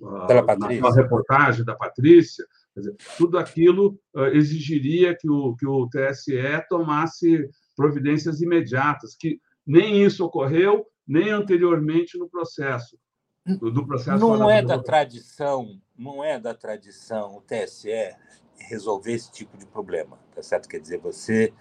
[0.00, 2.44] uh, pela na reportagem da Patrícia,
[2.76, 3.98] Dizer, tudo aquilo
[4.34, 6.36] exigiria que o, que o TSE
[6.68, 12.98] tomasse providências imediatas, que nem isso ocorreu, nem anteriormente no processo.
[13.46, 18.14] Do processo não é da tradição, não é da tradição o TSE
[18.58, 20.68] resolver esse tipo de problema, tá certo?
[20.68, 21.54] Quer dizer, você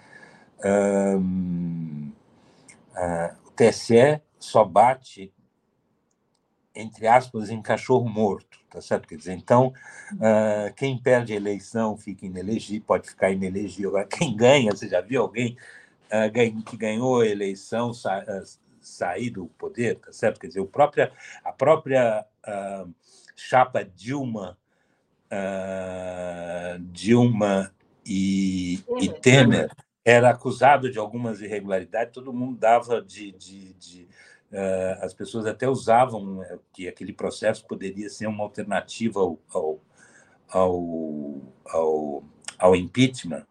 [1.18, 2.12] hum,
[2.92, 5.32] uh, o TSE só bate
[6.76, 9.08] entre aspas, em cachorro morto, tá certo?
[9.08, 9.74] Quer dizer, então,
[10.14, 13.92] uh, quem perde a eleição fica inelegível, pode ficar inelegível.
[13.92, 15.58] Agora, quem ganha, você já viu alguém
[16.08, 20.40] uh, que ganhou a eleição sa uh, sair do poder, tá certo?
[20.40, 21.12] Quer dizer, o própria,
[21.44, 22.24] a própria
[23.36, 24.56] chapa Dilma,
[26.92, 27.74] Dilma
[28.06, 29.72] e, e Temer
[30.06, 34.08] era acusado de algumas irregularidades, todo mundo dava de, de, de
[35.02, 36.42] as pessoas até usavam
[36.74, 39.80] que aquele processo poderia ser uma alternativa ao, ao,
[40.50, 42.24] ao, ao,
[42.58, 43.46] ao impeachment.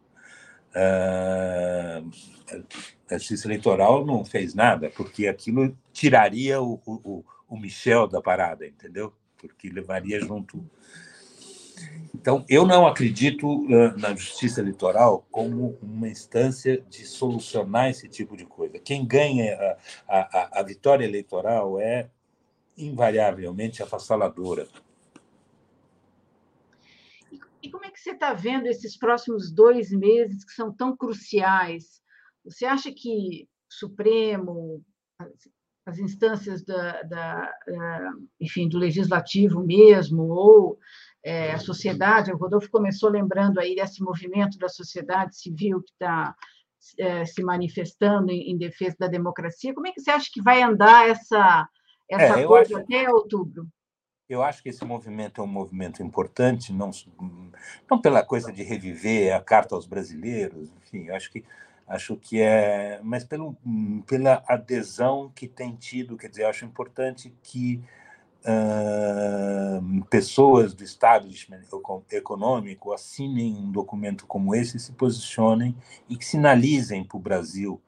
[0.74, 2.02] A
[3.18, 9.12] justiça eleitoral não fez nada, porque aquilo tiraria o, o, o Michel da parada, entendeu?
[9.36, 10.68] Porque levaria junto
[12.14, 13.66] então, eu não acredito
[13.98, 18.78] na justiça eleitoral como uma instância de solucionar esse tipo de coisa.
[18.78, 19.76] Quem ganha
[20.08, 22.08] a, a, a vitória eleitoral é
[22.78, 24.66] invariavelmente avassaladora.
[27.62, 32.00] E como é que você está vendo esses próximos dois meses que são tão cruciais?
[32.44, 34.82] Você acha que Supremo,
[35.18, 35.48] as,
[35.86, 37.52] as instâncias da, da,
[38.40, 40.78] enfim, do legislativo mesmo, ou
[41.24, 46.34] é, a sociedade, o Rodolfo começou lembrando aí desse movimento da sociedade civil que está
[46.98, 49.72] é, se manifestando em, em, defesa da democracia.
[49.72, 51.66] Como é que você acha que vai andar essa,
[52.10, 53.66] essa é, coisa acho, até outubro?
[54.28, 56.90] Eu acho que esse movimento é um movimento importante, não,
[57.90, 61.42] não pela coisa de reviver a Carta aos Brasileiros, enfim, eu acho que
[61.86, 63.56] acho que é, mas pelo,
[64.06, 67.82] pela adesão que tem tido, quer dizer, acho importante que
[68.44, 71.62] uh, pessoas do establishment
[72.10, 75.74] econômico assinem um documento como esse, se posicionem
[76.08, 77.80] e que sinalizem para o Brasil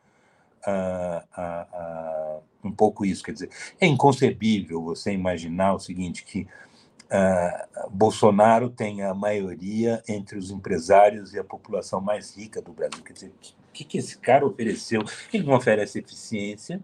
[0.67, 3.23] uh, uh, um pouco isso.
[3.23, 6.47] Quer dizer, é inconcebível você imaginar o seguinte, que
[7.93, 13.01] Bolsonaro tem a maioria entre os empresários e a população mais rica do Brasil.
[13.05, 15.05] Quer dizer, o que, que esse cara ofereceu?
[15.33, 16.83] Ele não oferece eficiência,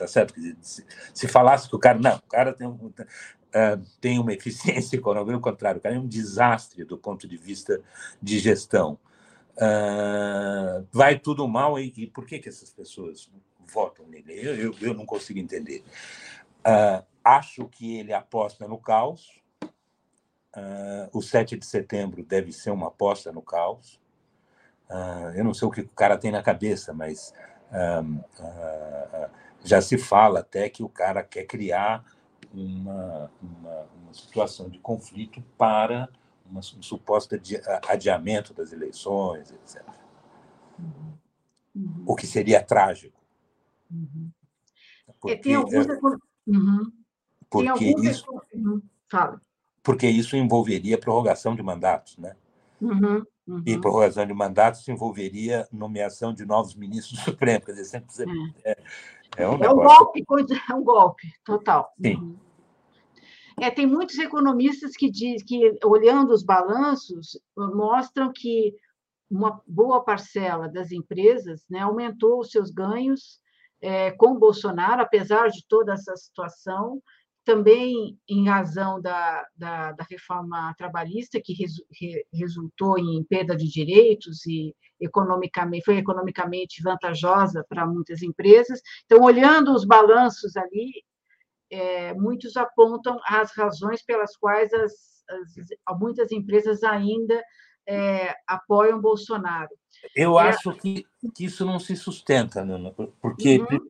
[0.00, 0.34] tá certo?
[0.62, 2.92] Se, se falasse que o cara, não, o cara tem, um, uh,
[4.00, 7.82] tem uma eficiência econômica, pelo contrário, o cara é um desastre do ponto de vista
[8.20, 8.98] de gestão.
[9.56, 13.30] Uh, vai tudo mal e, e, por que, que essas pessoas
[13.66, 14.32] votam nele?
[14.32, 15.84] Eu, eu, eu não consigo entender.
[16.60, 19.38] Uh, acho que ele aposta no caos.
[20.56, 24.00] Uh, o 7 de setembro deve ser uma aposta no caos.
[24.88, 27.34] Uh, eu não sei o que o cara tem na cabeça, mas
[27.70, 29.30] uh,
[29.64, 32.04] já se fala até que o cara quer criar
[32.52, 36.08] uma, uma, uma situação de conflito para
[36.44, 37.36] uma, um suposto
[37.88, 39.84] adiamento das eleições, etc.
[40.78, 41.12] Uhum.
[41.74, 42.04] Uhum.
[42.06, 43.18] O que seria trágico.
[43.90, 44.30] Uhum.
[45.20, 45.86] Porque, tem alguns...
[46.46, 46.92] Uhum.
[47.48, 48.06] Porque tem alguns...
[48.06, 48.42] isso...
[48.54, 48.82] Uhum.
[49.82, 52.36] Porque isso envolveria prorrogação de mandatos, né?
[52.80, 53.24] Uhum.
[53.46, 53.62] Uhum.
[53.66, 57.64] E prorrogação de mandatos envolveria nomeação de novos ministros do Supremo.
[57.64, 58.70] Quer dizer, sempre, é.
[58.72, 58.76] É,
[59.36, 60.24] é, um, é um golpe,
[60.68, 61.92] é um golpe total.
[62.00, 62.38] Sim.
[63.60, 68.74] É, tem muitos economistas que diz que, olhando os balanços, mostram que
[69.30, 73.38] uma boa parcela das empresas né, aumentou os seus ganhos
[73.80, 77.02] é, com Bolsonaro, apesar de toda essa situação,
[77.44, 83.68] também em razão da, da, da reforma trabalhista, que resu, re, resultou em perda de
[83.68, 88.80] direitos e economicamente foi economicamente vantajosa para muitas empresas.
[89.04, 91.02] Então, olhando os balanços ali,
[91.70, 94.92] é, muitos apontam as razões pelas quais as,
[95.86, 97.42] as muitas empresas ainda
[97.86, 99.70] é, apoiam Bolsonaro.
[100.14, 100.48] Eu é...
[100.48, 103.88] acho que, que, isso não se sustenta, Nana, porque uhum.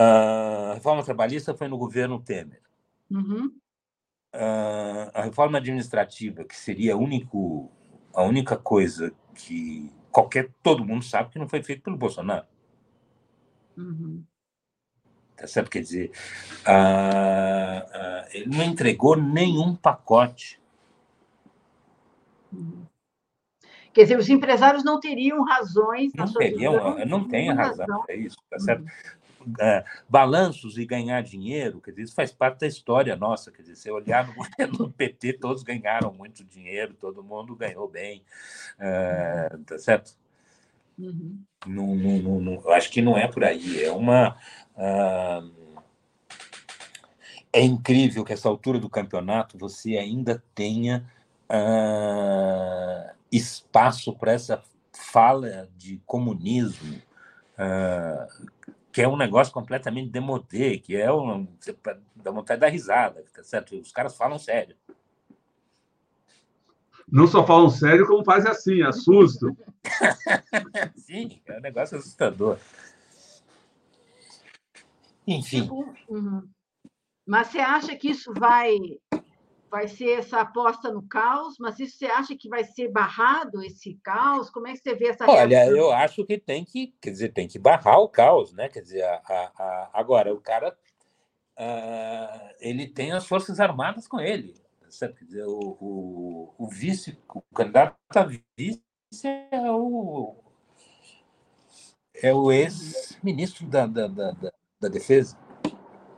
[0.00, 2.62] A reforma trabalhista foi no governo Temer.
[3.10, 3.50] Uhum.
[5.14, 7.72] a reforma administrativa, que seria único,
[8.14, 12.46] a única coisa que qualquer todo mundo sabe que não foi feito pelo Bolsonaro.
[13.76, 14.22] Uhum.
[15.36, 15.70] Tá certo?
[15.70, 16.10] Quer dizer,
[16.66, 20.60] uh, ele não entregou nenhum pacote.
[22.52, 22.84] Uhum.
[23.92, 26.12] Quer dizer, os empresários não teriam razões.
[26.14, 28.82] Não teriam, não tem razão, é isso, tá certo?
[28.82, 29.18] Uhum.
[29.60, 33.50] É, balanços e ganhar dinheiro, quer dizer, isso faz parte da história nossa.
[33.50, 37.88] Quer dizer, se olhar no governo do PT, todos ganharam muito dinheiro, todo mundo ganhou
[37.88, 38.22] bem,
[38.78, 40.16] é, tá certo?
[40.98, 41.38] Uhum.
[41.66, 43.84] Não, não, não, eu acho que não é por aí.
[43.84, 44.36] É uma.
[44.76, 45.82] Uh,
[47.52, 51.08] é incrível que essa altura do campeonato você ainda tenha
[51.48, 54.62] uh, espaço para essa
[54.92, 57.00] fala de comunismo.
[57.54, 58.48] Uh,
[58.98, 61.46] que é um negócio completamente demodé, que é um.
[61.60, 61.76] Você
[62.16, 63.78] dá vontade de dar risada, tá certo?
[63.78, 64.74] Os caras falam sério.
[67.06, 69.56] Não só falam sério, como fazem assim, assustam.
[70.98, 72.58] Sim, é um negócio assustador.
[75.24, 75.70] Enfim.
[76.08, 76.48] Uhum.
[77.24, 78.80] Mas você acha que isso vai
[79.70, 83.98] vai ser essa aposta no caos, mas isso você acha que vai ser barrado esse
[84.02, 84.50] caos?
[84.50, 85.76] Como é que você vê essa Olha, reação?
[85.76, 88.68] eu acho que tem que, quer dizer, tem que barrar o caos, né?
[88.68, 90.76] Quer dizer, a, a, a, agora o cara
[91.58, 94.54] uh, ele tem as forças armadas com ele,
[94.88, 95.16] certo?
[95.16, 98.82] Quer dizer, o, o, o vice, o candidato a vice
[99.52, 100.36] é o
[102.20, 105.38] é o ex-ministro da, da, da, da, defesa.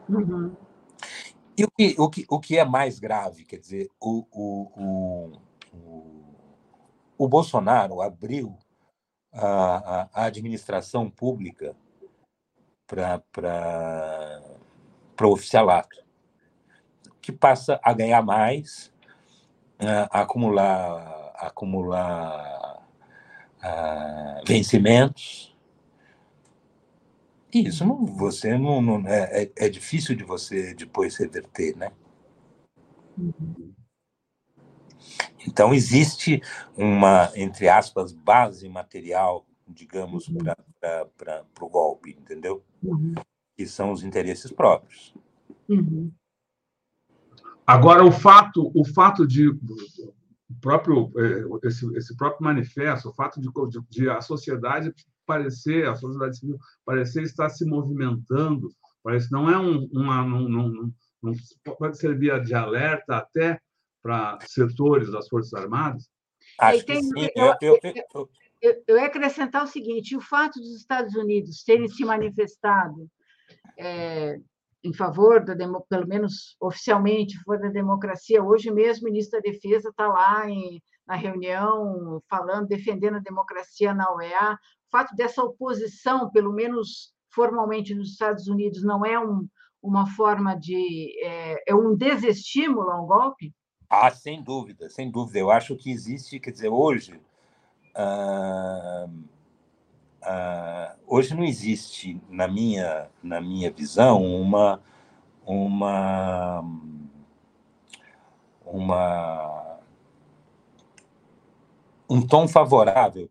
[0.08, 0.56] Uhum.
[1.56, 5.38] E o que, o, que, o que é mais grave, quer dizer, o, o,
[5.74, 6.30] o,
[7.18, 8.56] o Bolsonaro abriu
[9.32, 11.76] a, a, administração pública
[12.86, 13.22] para
[15.22, 16.02] o oficialato,
[17.20, 18.92] que passa a ganhar mais,
[20.10, 22.82] a acumular, acumular
[23.62, 25.49] a, vencimentos.
[27.52, 31.92] E isso não, você não, não é, é, é difícil de você depois reverter, né?
[35.46, 36.40] Então existe
[36.76, 40.38] uma, entre aspas, base material, digamos, uhum.
[41.16, 42.62] para o golpe, entendeu?
[42.82, 43.14] Uhum.
[43.56, 45.14] Que são os interesses próprios.
[45.68, 46.12] Uhum.
[47.66, 53.40] Agora o fato, o fato de o próprio é, esse, esse próprio manifesto, o fato
[53.40, 54.92] de, de, de a sociedade
[55.30, 58.68] parecer, a sociedade civil parecer estar se movimentando,
[59.00, 61.34] parece não é um, uma, não, não, não
[61.78, 63.60] pode servir de alerta até
[64.02, 66.08] para setores das Forças Armadas?
[66.58, 67.28] Acho tem, sim.
[67.36, 71.86] Eu, eu, eu, eu, eu ia acrescentar o seguinte: o fato dos Estados Unidos terem
[71.86, 73.08] se manifestado
[73.78, 74.36] é,
[74.82, 75.54] em favor da
[75.88, 78.42] pelo menos oficialmente, a favor da democracia.
[78.42, 83.92] Hoje mesmo o ministro da Defesa está lá em, na reunião falando, defendendo a democracia
[83.92, 84.58] na OEA.
[84.90, 89.46] O fato dessa oposição, pelo menos formalmente nos Estados Unidos, não é um,
[89.80, 93.54] uma forma de é, é um desestímulo ao golpe?
[93.88, 95.38] Ah, sem dúvida, sem dúvida.
[95.38, 97.20] Eu acho que existe, quer dizer, hoje
[97.94, 99.06] ah,
[100.22, 104.82] Uh, hoje não existe, na minha, na minha visão, uma,
[105.46, 106.62] uma,
[108.66, 109.78] uma,
[112.08, 113.30] um tom favorável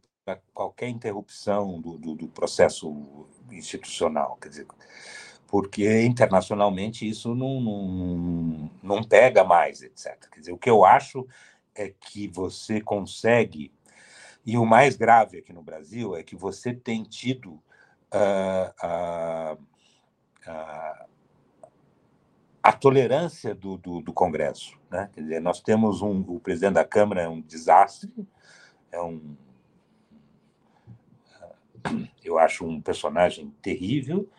[0.54, 4.38] qualquer interrupção do, do, do, processo institucional.
[4.42, 4.68] Quer dizer,
[5.48, 10.18] porque internacionalmente isso não, não, não pega mais, etc.
[10.32, 11.28] Quer dizer, o que eu acho
[11.76, 13.72] é que você consegue
[14.46, 17.52] e o mais grave aqui no Brasil é que você tem tido
[18.12, 19.54] uh, uh,
[20.48, 21.06] uh,
[22.64, 24.76] a tolerância do, do, do, Congresso.
[24.90, 25.10] Né?
[25.14, 28.12] Quer dizer, nós temos um, o presidente da Câmara é um desastre,
[28.92, 29.38] é um,
[32.24, 34.30] eu acho um personagem terrível,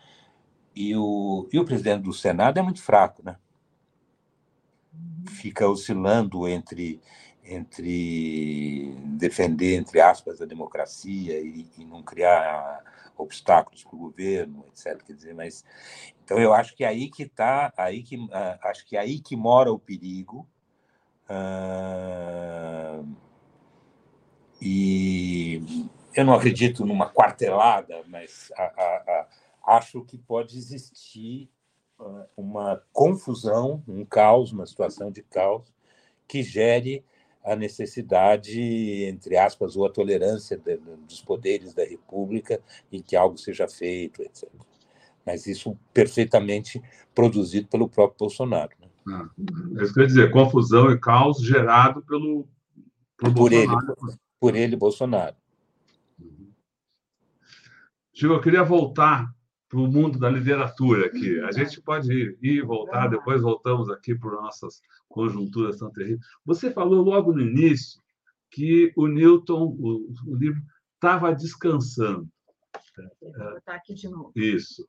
[0.75, 3.35] e o, e o presidente do Senado é muito fraco, né?
[5.27, 7.01] Fica oscilando entre
[7.43, 12.83] entre defender, entre aspas, a democracia e, e não criar
[13.17, 15.03] obstáculos para o governo, etc.
[15.03, 15.65] Quer dizer, mas
[16.23, 18.29] então eu acho que é aí que está, aí que uh,
[18.63, 20.47] acho que é aí que mora o perigo.
[21.29, 23.07] Uh,
[24.61, 25.63] e
[26.15, 29.27] eu não acredito numa quartelada, mas a, a,
[29.65, 31.49] a, acho que pode existir
[32.35, 35.71] uma confusão, um caos, uma situação de caos
[36.27, 37.03] que gere
[37.43, 38.61] a necessidade,
[39.05, 44.21] entre aspas, ou a tolerância de, dos poderes da República em que algo seja feito,
[44.21, 44.47] etc.
[45.25, 46.81] Mas isso perfeitamente
[47.13, 48.71] produzido pelo próprio Bolsonaro.
[48.79, 48.87] Né?
[49.07, 49.29] Ah,
[49.79, 52.47] é isso que eu ia dizer, confusão e caos gerado pelo,
[53.17, 53.95] pelo por Bolsonaro.
[54.07, 55.35] Ele, por ele, Bolsonaro.
[58.13, 59.33] Chico, eu queria voltar
[59.71, 61.39] para o mundo da literatura aqui.
[61.39, 66.19] A gente pode ir, e voltar, depois voltamos aqui para nossas conjunturas tão terríveis.
[66.45, 68.01] Você falou logo no início
[68.49, 70.61] que o Newton, o, o livro,
[70.95, 72.27] estava descansando.
[73.21, 74.33] Vou botar aqui de novo.
[74.35, 74.85] Isso.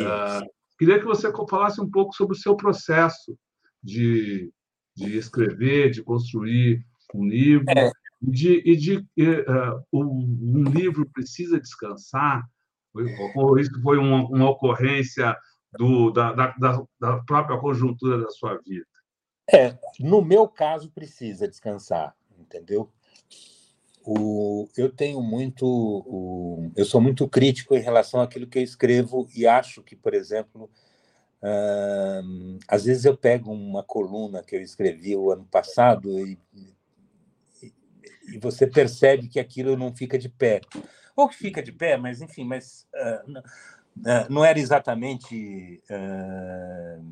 [0.00, 0.44] Uh,
[0.76, 3.38] queria que você falasse um pouco sobre o seu processo
[3.80, 4.52] de,
[4.96, 7.92] de escrever, de construir um livro, é.
[8.20, 12.44] de, e de uh, um, um livro precisa descansar
[13.58, 15.36] isso foi uma, uma ocorrência
[15.76, 18.86] do, da, da, da, própria conjuntura da sua vida?
[19.52, 22.90] É, no meu caso, precisa descansar, entendeu?
[24.06, 25.66] O, eu tenho muito.
[25.66, 30.14] O, eu sou muito crítico em relação àquilo que eu escrevo e acho que, por
[30.14, 30.70] exemplo,
[31.42, 37.72] hum, às vezes eu pego uma coluna que eu escrevi o ano passado e, e,
[38.34, 40.60] e você percebe que aquilo não fica de pé
[41.16, 47.04] ou que fica de pé, mas enfim, mas uh, uh, não era exatamente uh,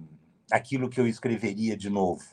[0.50, 2.24] aquilo que eu escreveria de novo.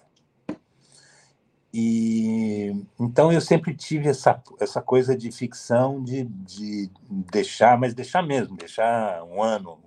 [1.73, 6.89] e então eu sempre tive essa, essa coisa de ficção de, de
[7.31, 9.79] deixar, mas deixar mesmo, deixar um ano,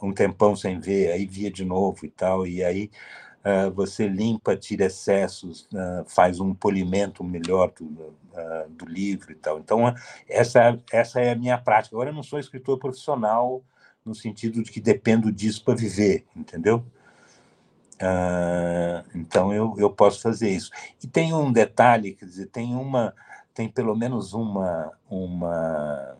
[0.00, 2.90] um tempão sem ver, aí via de novo e tal, e aí
[3.74, 8.14] você limpa, tira excessos, uh, faz um polimento melhor do,
[8.70, 9.58] do livro e tal.
[9.58, 9.94] Então
[10.28, 11.94] essa essa é a minha prática.
[11.94, 13.62] Agora eu não sou escritor profissional
[14.04, 16.84] no sentido de que dependo disso para viver, entendeu?
[17.96, 20.70] Uh, então eu, eu posso fazer isso.
[21.02, 23.14] E tem um detalhe, quer dizer, tem uma,
[23.54, 26.16] tem pelo menos uma, uma,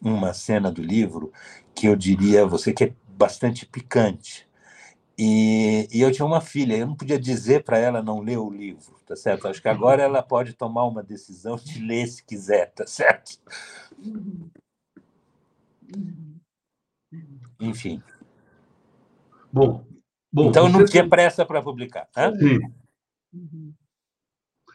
[0.00, 1.32] uma cena do livro
[1.74, 4.45] que eu diria a você que é bastante picante.
[5.18, 8.50] E, e eu tinha uma filha, eu não podia dizer para ela não ler o
[8.50, 9.48] livro, tá certo?
[9.48, 13.38] Acho que agora ela pode tomar uma decisão de ler se quiser, tá certo?
[17.58, 18.02] Enfim.
[19.50, 19.86] Bom,
[20.30, 22.06] Bom, então não tinha pressa para publicar.
[22.14, 22.32] Né?
[22.36, 23.74] Sim.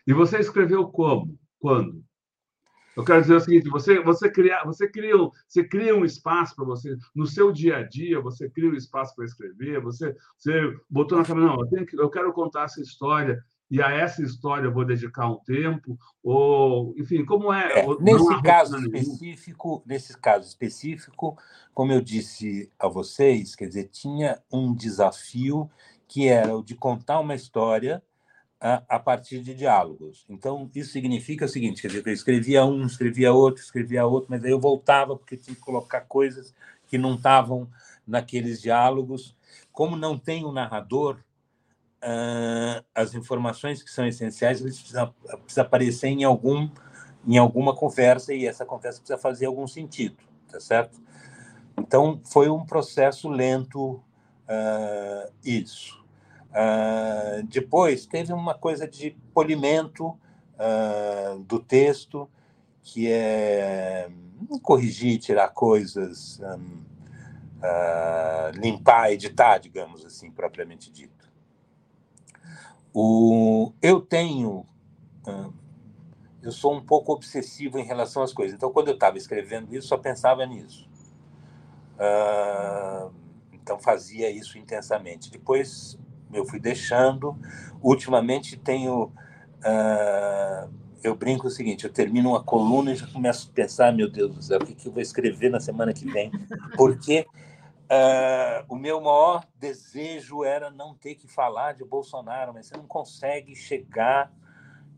[0.08, 1.38] E você escreveu como?
[1.60, 2.04] Quando?
[2.96, 5.16] Eu quero dizer o seguinte: você você cria você cria
[5.48, 8.20] você cria um espaço para você no seu dia a dia.
[8.22, 9.82] Você cria um espaço para escrever.
[9.82, 13.90] Você você botou na cabeça não, eu, que, eu quero contar essa história e a
[13.90, 17.80] essa história eu vou dedicar um tempo, ou, enfim, como é?
[17.80, 21.38] é nesse caso específico, nesse caso específico,
[21.74, 25.72] como eu disse a vocês, quer dizer, tinha um desafio
[26.06, 28.04] que era o de contar uma história
[28.62, 30.24] a, partir de diálogos.
[30.30, 34.44] Então, isso significa o seguinte, quer dizer, eu escrevia um, escrevia outro, escrevia outro, mas
[34.46, 36.54] aí eu voltava porque tinha que colocar coisas
[36.86, 37.68] que não estavam
[38.06, 39.36] naqueles diálogos.
[39.72, 41.18] Como não tem um narrador,
[42.04, 45.12] uh, as informações que são essenciais precisam
[45.58, 46.70] aparecer em algum
[47.28, 50.18] em alguma conversa e essa conversa precisa fazer algum sentido,
[50.52, 51.00] tá certo?
[51.78, 53.94] Então foi um processo lento
[54.48, 56.01] uh, isso.
[56.52, 62.30] Uh, depois teve uma coisa de polimento uh, do texto
[62.84, 64.10] que é
[64.62, 66.82] corrigir, tirar coisas, um,
[68.60, 71.32] limpar, editar, digamos assim, propriamente dito.
[72.94, 74.66] O, eu tenho.
[76.42, 78.56] Eu sou um pouco obsessivo em relação às coisas.
[78.56, 80.90] Então, quando eu estava escrevendo isso, só pensava nisso.
[83.54, 85.30] Então, fazia isso intensamente.
[85.30, 86.00] Depois,
[86.34, 87.38] eu fui deixando.
[87.82, 89.12] Ultimamente, tenho.
[91.04, 94.36] Eu brinco o seguinte: eu termino uma coluna e já começo a pensar, meu Deus
[94.36, 96.32] do céu, o que eu vou escrever na semana que vem?
[96.76, 97.26] Porque
[97.92, 102.88] Uh, o meu maior desejo era não ter que falar de Bolsonaro, mas você não
[102.88, 104.32] consegue chegar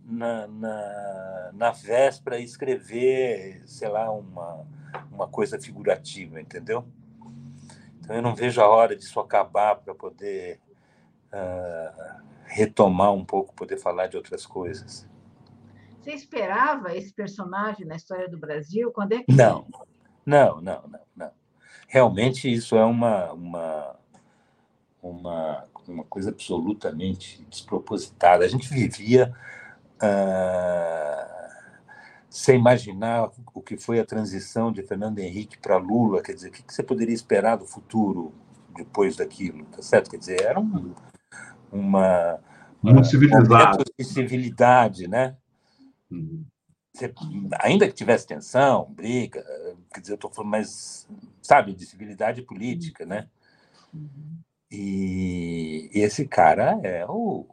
[0.06, 4.64] na, na, na véspera e escrever, sei lá, uma,
[5.12, 6.86] uma coisa figurativa, entendeu?
[8.00, 10.60] Então eu não vejo a hora disso acabar para poder
[11.34, 15.08] uh, retomar um pouco, poder falar de outras coisas.
[16.02, 18.92] Você esperava esse personagem na história do Brasil?
[18.92, 19.32] Quando é que...
[19.32, 19.66] Não,
[20.26, 21.32] não, não, não, não
[21.94, 23.96] realmente isso é uma, uma,
[25.00, 28.44] uma, uma coisa absolutamente despropositada.
[28.44, 29.32] A gente vivia
[30.02, 31.54] uh,
[32.28, 36.52] sem imaginar o que foi a transição de Fernando Henrique para Lula, quer dizer, o
[36.52, 38.34] que você poderia esperar do futuro
[38.76, 40.10] depois daquilo, tá certo?
[40.10, 40.96] Quer dizer, era um,
[41.74, 42.40] uma
[42.84, 45.38] muito civilizado de civilidade, né?
[46.12, 46.44] Uhum.
[46.94, 47.14] Você,
[47.62, 49.42] ainda que tivesse tensão, briga,
[49.94, 51.08] quer dizer, eu estou falando, mas
[51.42, 53.30] sabe, de civilidade política, né?
[53.94, 54.38] Uhum.
[54.70, 57.48] E, e, esse cara é o,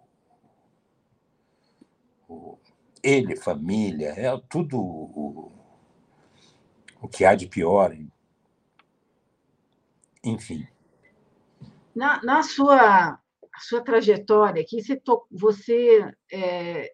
[2.29, 2.59] o,
[3.03, 5.53] ele, família, é tudo o,
[7.01, 7.97] o que há de pior.
[10.25, 10.67] Enfim.
[11.95, 13.20] Na, na sua,
[13.65, 15.01] sua trajetória aqui, você,
[15.31, 16.93] você é,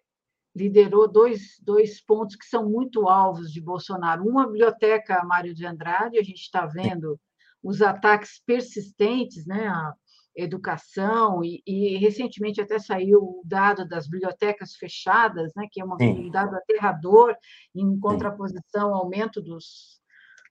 [0.55, 4.27] liderou dois, dois pontos que são muito alvos de Bolsonaro.
[4.27, 7.19] Uma, a biblioteca Mário de Andrade, a gente está vendo
[7.63, 9.93] os ataques persistentes né, à
[10.35, 16.29] educação, e, e, recentemente até saiu o dado das bibliotecas fechadas, né, que é um
[16.29, 17.35] dado aterrador,
[17.75, 19.99] em contraposição ao aumento dos,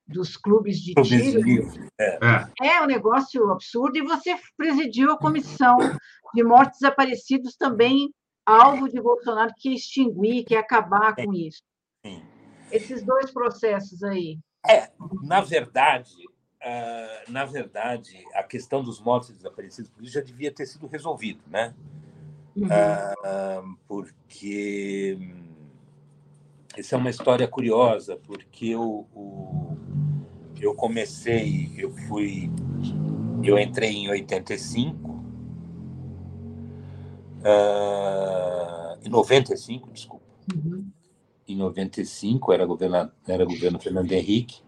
[0.07, 1.71] dos clubes de tiro.
[2.01, 2.19] É.
[2.63, 5.77] é um negócio absurdo, e você presidiu a comissão
[6.35, 8.11] de mortes desaparecidos também
[8.47, 11.63] alvo de Bolsonaro que extinguir, que acabar com isso.
[12.05, 12.23] Sim.
[12.71, 14.39] Esses dois processos aí.
[14.65, 14.91] É,
[15.23, 16.15] na verdade,
[16.63, 21.75] uh, na verdade, a questão dos mortos desaparecidos já devia ter sido resolvido, né?
[22.55, 22.67] Uhum.
[22.67, 25.19] Uh, porque
[26.77, 29.77] essa é uma história curiosa, porque eu, o,
[30.61, 32.51] eu comecei, eu fui,
[33.43, 35.07] eu entrei em 85
[37.47, 40.25] Uh, em 95, desculpa.
[40.53, 40.85] Uhum.
[41.47, 44.61] Em 95 era governo, era governo Fernando Henrique.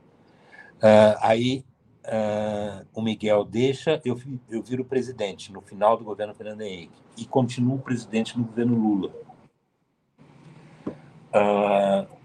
[0.76, 1.64] Uh, aí
[2.04, 7.24] uh, o Miguel deixa, eu, eu viro presidente no final do governo Fernando Henrique e
[7.24, 9.12] continuo presidente no governo Lula.
[11.34, 12.17] Uh,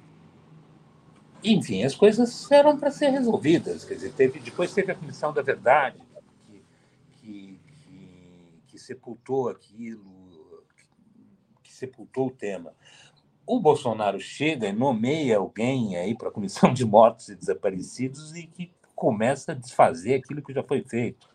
[1.43, 3.83] enfim, as coisas eram para ser resolvidas.
[3.83, 5.97] Quer dizer, teve, depois teve a Comissão da Verdade,
[6.47, 6.63] que,
[7.19, 10.63] que, que, que sepultou aquilo,
[11.63, 12.73] que, sepultou o tema.
[13.45, 18.47] O Bolsonaro chega e nomeia alguém aí para a Comissão de Mortos e Desaparecidos e
[18.47, 21.29] que começa a desfazer aquilo que já foi feito.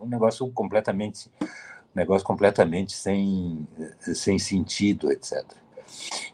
[0.00, 1.46] Um negócio completamente, um
[1.94, 3.68] negócio completamente sem,
[4.00, 5.44] sem sentido, etc.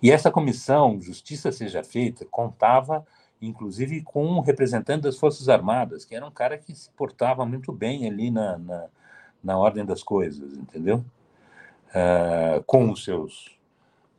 [0.02, 3.06] E essa comissão, Justiça Seja Feita, contava
[3.41, 7.72] inclusive com um representante das Forças Armadas, que era um cara que se portava muito
[7.72, 8.86] bem ali na, na,
[9.43, 11.05] na ordem das coisas, entendeu?
[11.89, 13.57] Uh, com os seus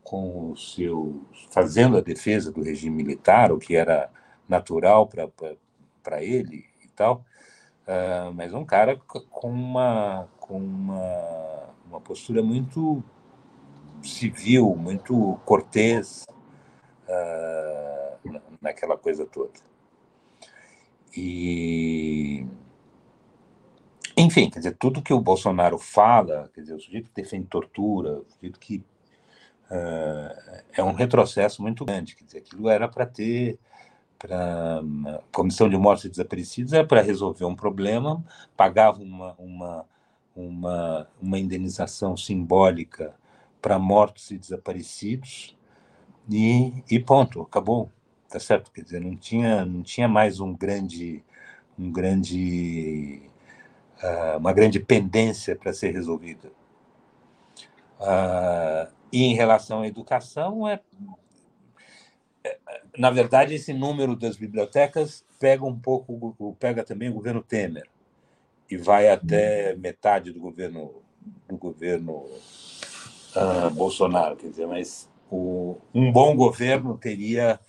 [0.03, 1.13] com os seus
[1.51, 4.09] fazendo a defesa do regime militar, o que era
[4.47, 7.23] natural para ele e tal,
[7.87, 8.97] uh, mas um cara
[9.29, 13.03] com uma com uma, uma postura muito
[14.01, 16.25] civil, muito cortês,
[17.07, 17.98] uh,
[18.61, 19.53] naquela coisa toda.
[21.15, 22.45] E.
[24.17, 28.19] Enfim, quer dizer, tudo que o Bolsonaro fala, quer dizer, o sujeito que defende tortura,
[28.19, 28.83] o sujeito que.
[29.71, 32.15] Uh, é um retrocesso muito grande.
[32.15, 33.59] Quer dizer, aquilo era para ter.
[34.17, 34.81] Para
[35.31, 38.21] Comissão de Mortos e Desaparecidos era para resolver um problema,
[38.57, 39.85] pagava uma, uma,
[40.35, 43.15] uma, uma indenização simbólica
[43.61, 45.57] para mortos e desaparecidos
[46.29, 47.91] e, e ponto, acabou
[48.29, 48.71] tá certo?
[48.71, 51.23] Quer dizer, não tinha, não tinha mais um grande,
[51.77, 53.21] um grande,
[54.03, 56.51] uh, uma grande pendência para ser resolvida.
[57.99, 60.79] Uh, e em relação à educação, é,
[62.43, 62.57] é,
[62.97, 67.89] na verdade, esse número das bibliotecas pega um pouco, pega também o governo Temer
[68.69, 71.01] e vai até metade do governo
[71.47, 72.25] do governo
[73.35, 77.59] uh, Bolsonaro, quer dizer, mas o, um bom governo teria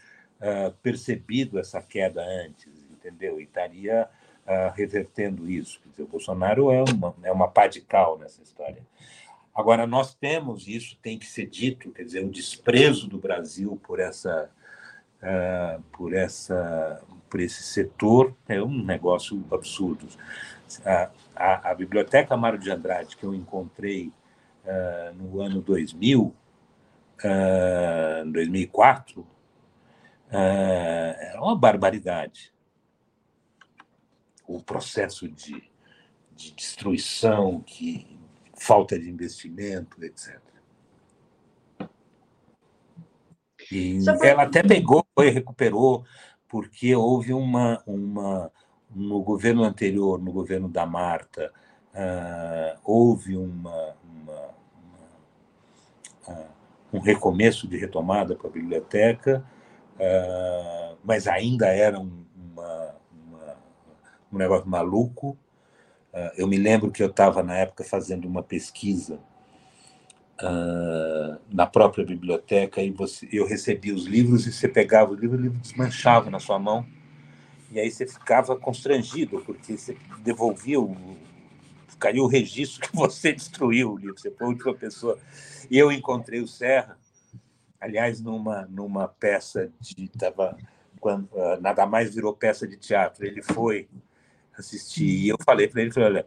[0.40, 3.40] uh, percebido essa queda antes, entendeu?
[3.40, 4.08] E estaria
[4.46, 5.80] uh, revertendo isso.
[5.80, 8.82] Quer dizer, o Bolsonaro é uma, é uma pá de cal nessa história.
[9.54, 14.00] Agora, nós temos, isso tem que ser dito, quer dizer, o desprezo do Brasil por
[14.00, 14.50] essa.
[15.22, 20.08] Uh, por essa por esse setor é um negócio absurdo.
[20.84, 24.12] A, a, a Biblioteca Mário de Andrade, que eu encontrei
[24.64, 26.34] uh, no ano 2000, uh,
[28.32, 29.24] 2004,
[30.30, 32.52] é, uma barbaridade.
[34.46, 35.70] O processo de,
[36.32, 38.18] de destruição, que
[38.56, 40.40] falta de investimento, etc.
[43.70, 46.04] E ela até pegou e recuperou,
[46.48, 48.50] porque houve uma, uma.
[48.92, 51.52] No governo anterior, no governo da Marta,
[51.94, 54.48] uh, houve uma, uma,
[56.26, 56.50] uma uh,
[56.92, 59.44] um recomeço de retomada para a biblioteca,
[60.00, 63.56] uh, mas ainda era um, uma, uma,
[64.32, 65.36] um negócio maluco.
[66.12, 69.20] Uh, eu me lembro que eu estava, na época, fazendo uma pesquisa
[70.42, 75.36] uh, na própria biblioteca e você, eu recebia os livros e você pegava o livro
[75.38, 76.86] o livro desmanchava na sua mão.
[77.70, 81.16] E aí você ficava constrangido, porque você devolvia o,
[82.00, 85.18] caiu o registro que você destruiu o livro, você foi a última pessoa.
[85.70, 86.98] E eu encontrei o Serra,
[87.80, 90.08] aliás, numa, numa peça de.
[90.08, 90.56] Tava,
[91.00, 93.26] quando, uh, nada mais virou peça de teatro.
[93.26, 93.88] Ele foi
[94.56, 96.26] assistir e eu falei para ele: falei, olha,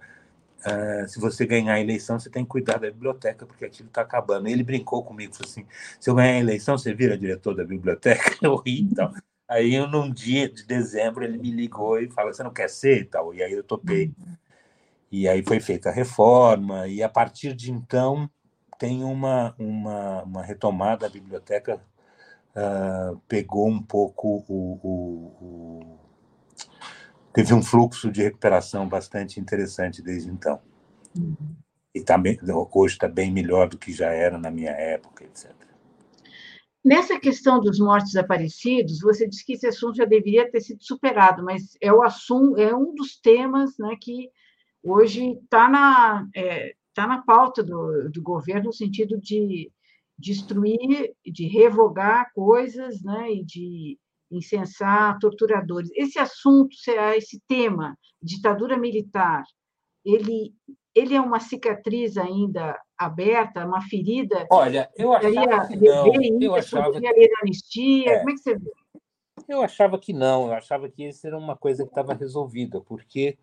[0.66, 4.01] uh, se você ganhar a eleição, você tem que cuidar da biblioteca, porque aquilo está
[4.01, 4.47] acabando.
[4.47, 5.66] ele brincou comigo, falou assim:
[5.99, 8.36] se eu ganhar a eleição, você vira diretor da biblioteca?
[8.41, 9.14] Eu ri e tal.
[9.47, 13.06] Aí, num dia de dezembro, ele me ligou e falou: você não quer ser e
[13.06, 13.34] tal?
[13.34, 14.12] E aí eu topei.
[15.12, 18.28] E aí foi feita a reforma, e a partir de então
[18.84, 21.82] tem uma, uma, uma retomada, a biblioteca
[22.54, 24.90] uh, pegou um pouco o, o,
[25.42, 26.00] o,
[27.32, 30.60] teve um fluxo de recuperação bastante interessante desde então.
[31.18, 31.56] Uhum.
[31.96, 32.38] E também,
[32.74, 35.54] hoje está bem melhor do que já era na minha época, etc.
[36.84, 41.42] Nessa questão dos mortos desaparecidos, você disse que esse assunto já deveria ter sido superado,
[41.42, 44.30] mas é o assunto, é um dos temas né, que
[44.84, 49.72] hoje está na, é, está na pauta do, do governo no sentido de
[50.18, 53.98] destruir, de revogar coisas, né, e de
[54.32, 55.89] incensar torturadores.
[55.96, 56.76] Esse assunto,
[57.16, 59.44] esse tema, ditadura militar,
[60.06, 60.54] ele,
[60.96, 64.46] ele é uma cicatriz ainda aberta, uma ferida?
[64.52, 66.41] Olha, eu achava que não.
[66.41, 67.32] Eu achava que...
[67.41, 68.12] anistia?
[68.12, 68.18] É.
[68.20, 68.72] Como é que você vê?
[69.50, 73.38] Eu achava que não, eu achava que isso era uma coisa que estava resolvida, porque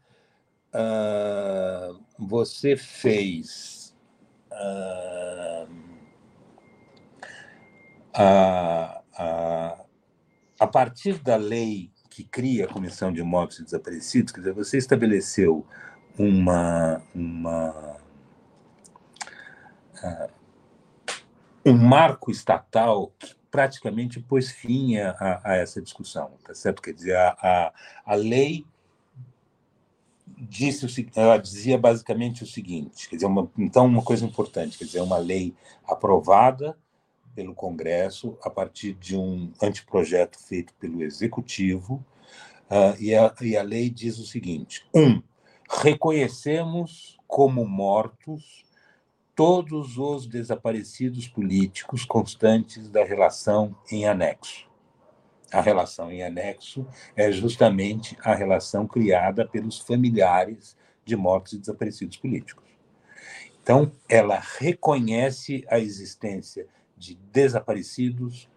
[0.74, 3.94] uh, você fez
[4.52, 5.68] uh,
[8.14, 9.84] a, a,
[10.58, 15.64] a partir da lei que cria a Comissão de e Desaparecidos, quer dizer, você estabeleceu
[16.18, 17.96] uma, uma
[20.02, 20.40] uh,
[21.64, 26.80] um marco estatal que praticamente pôs fim a, a, essa discussão, tá certo?
[26.80, 27.72] Quer dizer, a, a,
[28.06, 28.64] a lei
[30.40, 35.00] disse ela dizia basicamente o seguinte, quer dizer, uma, então uma coisa importante, quer dizer,
[35.00, 36.76] uma lei aprovada
[37.34, 42.04] pelo Congresso a partir de um anteprojeto feito pelo Executivo,
[42.70, 45.22] uh, e, a, e a lei diz o seguinte: um,
[45.68, 48.64] reconhecemos como mortos
[49.34, 54.69] todos os desaparecidos políticos constantes da relação em anexo.
[55.52, 56.86] A relação em anexo
[57.16, 62.64] é justamente a relação criada pelos familiares de mortos e desaparecidos políticos.
[63.62, 68.48] Então, ela reconhece a existência de desaparecidos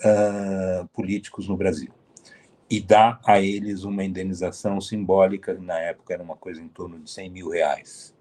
[0.00, 1.92] uh, políticos no Brasil
[2.68, 7.10] e dá a eles uma indenização simbólica, na época era uma coisa em torno de
[7.10, 8.14] 100 mil reais.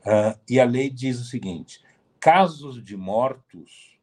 [0.00, 1.82] Uh, e a lei diz o seguinte:
[2.20, 3.95] casos de mortos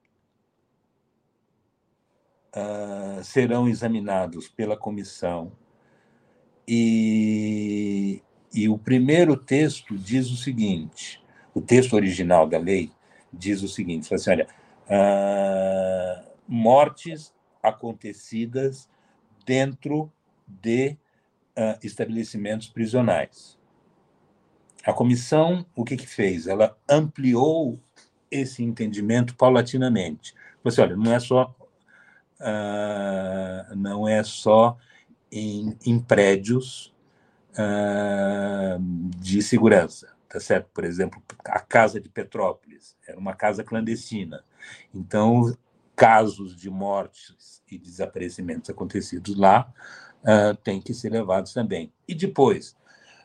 [2.55, 5.51] uh, serão examinados pela comissão
[6.67, 8.21] e,
[8.53, 11.21] e o primeiro texto diz o seguinte:
[11.53, 12.91] o texto original da lei
[13.31, 14.47] diz o seguinte: assim, olha,
[14.87, 18.89] uh, mortes acontecidas
[19.45, 20.11] dentro
[20.47, 20.97] de
[21.83, 23.59] estabelecimentos prisionais.
[24.83, 26.47] A comissão, o que, que fez?
[26.47, 27.79] Ela ampliou
[28.29, 30.33] esse entendimento paulatinamente.
[30.63, 31.55] Você olha, não é só
[32.39, 34.77] uh, não é só
[35.31, 36.93] em, em prédios
[37.53, 38.79] uh,
[39.17, 40.69] de segurança, tá certo?
[40.73, 44.43] Por exemplo, a casa de Petrópolis era uma casa clandestina.
[44.93, 45.55] Então,
[45.95, 49.71] casos de mortes e desaparecimentos acontecidos lá
[50.21, 51.91] uh, têm que ser levados também.
[52.07, 52.75] E depois,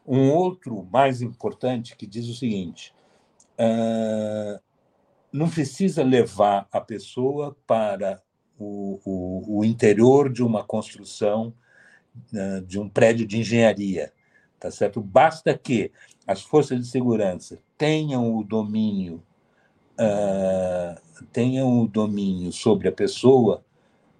[0.07, 2.95] um outro mais importante que diz o seguinte:
[3.59, 4.61] uh,
[5.33, 8.23] não precisa levar a pessoa para
[8.59, 11.55] o, o, o interior de uma construção,
[12.33, 14.13] uh, de um prédio de engenharia,
[14.59, 15.01] tá certo?
[15.01, 15.93] Basta que
[16.27, 19.23] as forças de segurança tenham o domínio
[19.99, 23.65] uh, tenham o domínio sobre a pessoa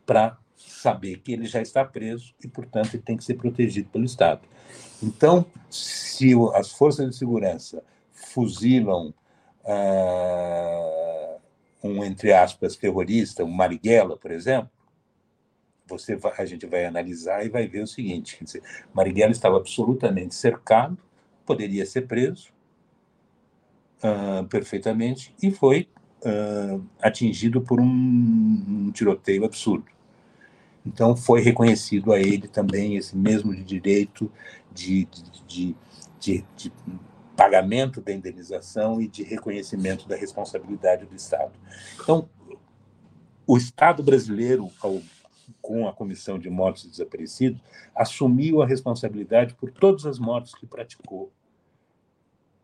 [0.05, 4.05] para saber que ele já está preso e, portanto, ele tem que ser protegido pelo
[4.05, 4.43] Estado.
[5.03, 7.82] Então, se as forças de segurança
[8.12, 9.14] fuzilam
[9.64, 11.07] uh,
[11.82, 14.70] um, entre aspas, terrorista, um Marighella, por exemplo,
[15.86, 18.62] você vai, a gente vai analisar e vai ver o seguinte: quer dizer,
[18.92, 20.98] Marighella estava absolutamente cercado,
[21.46, 22.50] poderia ser preso
[24.02, 25.88] uh, perfeitamente e foi
[26.22, 29.86] uh, atingido por um, um tiroteio absurdo.
[30.86, 34.30] Então, foi reconhecido a ele também esse mesmo direito
[34.72, 35.06] de,
[35.46, 35.76] de,
[36.20, 36.72] de, de,
[37.39, 41.53] pagamento da indenização e de reconhecimento da responsabilidade do Estado.
[41.95, 42.28] Então,
[43.47, 44.68] o Estado brasileiro,
[45.62, 47.61] com a Comissão de Mortos e Desaparecidos,
[47.95, 51.32] assumiu a responsabilidade por todas as mortes que praticou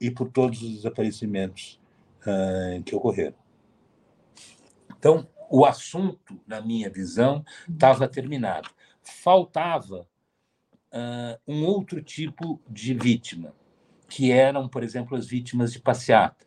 [0.00, 1.80] e por todos os desaparecimentos
[2.22, 3.36] uh, que ocorreram.
[4.98, 8.68] Então, o assunto, na minha visão, estava terminado.
[9.04, 10.00] Faltava
[10.92, 13.54] uh, um outro tipo de vítima,
[14.14, 16.46] que eram, por exemplo, as vítimas de passeata,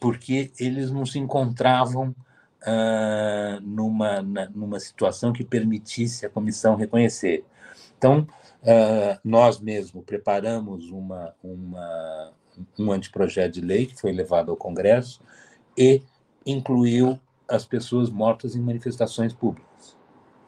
[0.00, 2.14] porque eles não se encontravam
[2.62, 7.44] uh, numa, na, numa situação que permitisse a comissão reconhecer.
[7.98, 8.26] Então,
[8.62, 12.32] uh, nós mesmo preparamos uma, uma,
[12.78, 15.20] um anteprojeto de lei que foi levado ao Congresso
[15.76, 16.02] e
[16.46, 19.98] incluiu as pessoas mortas em manifestações públicas.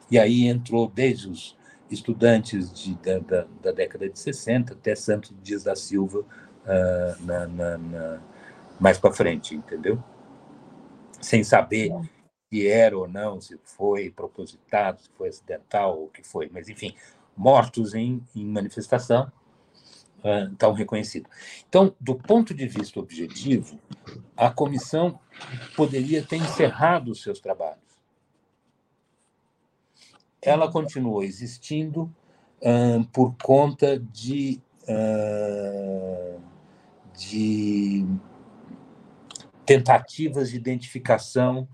[0.09, 1.58] E aí entrou desde os
[1.89, 7.47] estudantes de, da, da, da, década de 60 até Santos Dias da Silva uh, na,
[7.47, 8.21] na, na,
[8.79, 10.01] mais para frente, entendeu?
[11.21, 11.91] Sem saber
[12.49, 16.49] se era ou não, se foi propositado, se foi acidental, o que foi.
[16.51, 16.95] Mas, enfim,
[17.35, 19.31] mortos em, em manifestação
[20.19, 21.29] uh, tão reconhecido.
[21.67, 23.79] Então, do ponto de vista objetivo,
[24.35, 25.19] a comissão
[25.75, 27.88] poderia ter encerrado os seus trabalhos.
[30.41, 32.03] Ela continuou existindo
[32.61, 36.41] uh, por conta de, uh,
[37.17, 38.05] de
[39.65, 41.67] tentativas de identificação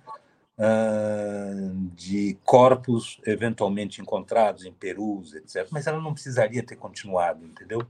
[0.58, 5.68] uh, de corpos eventualmente encontrados em Perus, etc.
[5.72, 7.86] Mas ela não precisaria ter continuado, entendeu?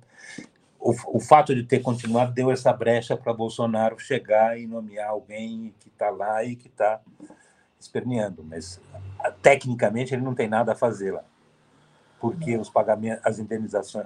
[0.79, 5.73] O, o fato de ter continuado deu essa brecha para Bolsonaro chegar e nomear alguém
[5.79, 7.01] que está lá e que está
[7.79, 8.81] esperneando, mas
[9.41, 11.23] tecnicamente ele não tem nada a fazer lá,
[12.19, 14.05] porque os pagamentos, as indenizações,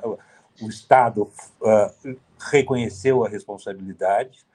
[0.62, 2.20] o Estado uh,
[2.52, 4.46] reconheceu a responsabilidade,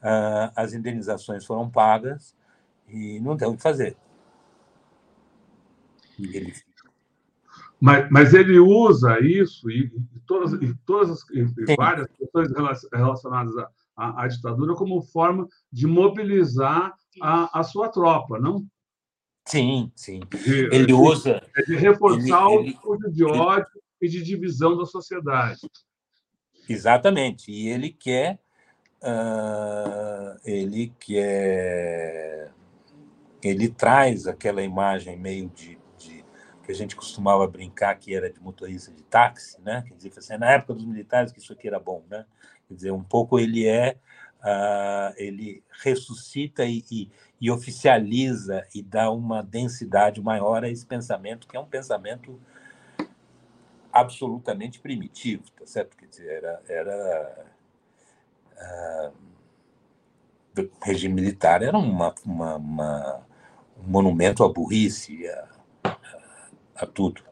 [0.00, 2.34] uh, as indenizações foram pagas
[2.88, 3.96] e não tem o que fazer.
[6.18, 6.54] Ele...
[7.80, 12.48] Mas, mas ele usa isso e, e todas, e todas as, e várias questões
[12.92, 13.70] relacionadas à,
[14.00, 18.64] à, à, ditadura como forma de mobilizar a, a sua tropa, não?
[19.46, 20.20] Sim, sim.
[20.30, 21.42] De, ele de, usa.
[21.66, 23.66] De reforçar ele, o discurso de ódio
[24.00, 25.60] ele, e de divisão da sociedade.
[26.68, 27.50] Exatamente.
[27.50, 28.38] E ele quer
[29.02, 32.50] uh, ele que é
[33.42, 36.24] ele traz aquela imagem meio de, de,
[36.62, 39.82] que a gente costumava brincar que era de motorista de táxi, né?
[39.88, 42.26] Quer dizer, assim, na época dos militares que isso aqui era bom, né?
[42.70, 43.96] Quer dizer, um pouco ele é
[44.44, 47.10] uh, ele ressuscita e, e,
[47.40, 52.40] e, oficializa e dá uma densidade maior a esse pensamento que é um pensamento
[53.92, 55.96] absolutamente primitivo, tá certo?
[55.96, 57.46] Quer dizer, era, era
[58.52, 59.12] uh,
[60.54, 63.26] do regime militar era uma, uma, uma,
[63.76, 65.48] um monumento à burrice, a,
[65.82, 65.96] a,
[66.76, 67.29] a tudo.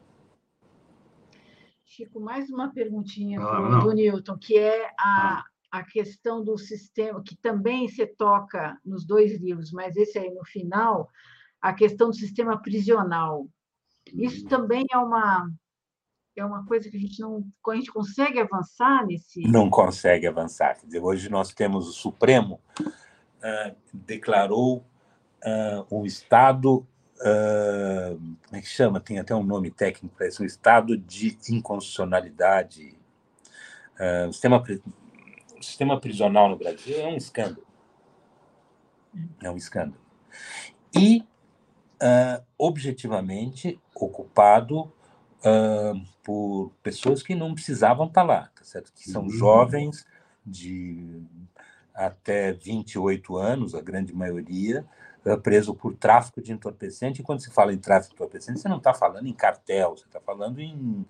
[1.99, 5.45] Chico, mais uma perguntinha ah, do Newton, que é a, ah.
[5.69, 10.45] a questão do sistema, que também se toca nos dois livros, mas esse aí no
[10.45, 11.09] final,
[11.61, 13.49] a questão do sistema prisional.
[14.13, 14.47] Isso hum.
[14.47, 15.51] também é uma,
[16.37, 19.41] é uma coisa que a gente não a gente consegue avançar nesse.
[19.41, 20.79] Não consegue avançar.
[20.79, 24.85] Quer dizer, hoje nós temos o Supremo uh, declarou
[25.43, 26.87] uh, o Estado.
[27.21, 28.99] Uh, como é que chama?
[28.99, 32.97] Tem até um nome técnico para isso: o Estado de inconstitucionalidade.
[34.27, 34.63] o, sistema,
[35.57, 37.67] o sistema prisional no Brasil é um escândalo.
[39.43, 39.99] É um escândalo.
[40.95, 41.23] E,
[42.57, 44.91] objetivamente, ocupado
[45.39, 48.91] uh, por pessoas que não precisavam estar lá, tá certo?
[48.93, 49.29] que são uhum.
[49.29, 50.05] jovens
[50.45, 51.21] de
[51.93, 54.98] até 28 anos, a grande maioria, uh,
[55.41, 57.21] preso por tráfico de entorpecente.
[57.21, 60.05] E quando se fala em tráfico de entorpecente, você não está falando em cartel, você
[60.05, 61.05] está falando em,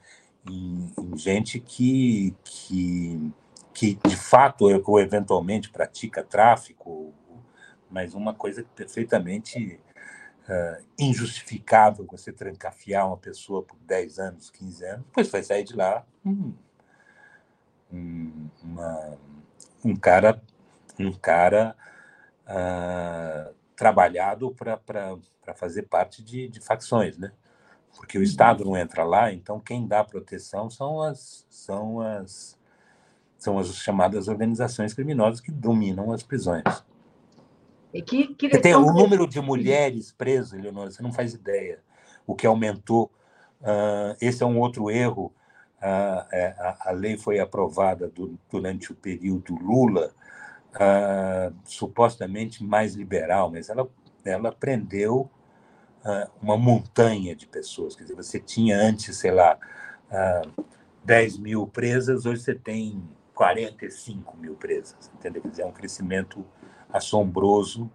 [0.49, 3.31] em, em, gente que, que,
[3.73, 7.13] que, de fato, ou eventualmente pratica tráfico,
[7.89, 9.79] mas uma coisa perfeitamente
[10.47, 15.75] uh, injustificável você trancafiar uma pessoa por 10 anos, 15 anos, depois vai sair de
[15.75, 16.53] lá um,
[17.91, 19.17] um, uma,
[19.83, 20.41] um cara,
[20.99, 21.75] um cara
[22.47, 27.31] uh, trabalhado para fazer parte de, de facções, né?
[27.95, 32.59] Porque o Estado não entra lá, então quem dá proteção são as, são as,
[33.37, 36.63] são as chamadas organizações criminosas que dominam as prisões.
[37.93, 41.79] E que, que tem o número de mulheres presas, Leonora, você não faz ideia.
[42.27, 43.09] O que aumentou.
[43.61, 45.33] Uh, esse é um outro erro.
[45.81, 50.13] Uh, a, a, lei foi aprovada do, durante o período Lula,
[50.75, 53.89] uh, supostamente mais liberal, mas ela,
[54.23, 55.29] ela prendeu
[56.41, 57.93] uma montanha de pessoas.
[57.93, 59.59] Quer dizer, você tinha antes, sei lá,
[61.03, 63.03] 10 mil presas, hoje você tem
[63.33, 65.11] 45 mil presas.
[65.13, 65.41] Entendeu?
[65.41, 66.45] Quer dizer, é um crescimento
[66.91, 67.91] assombroso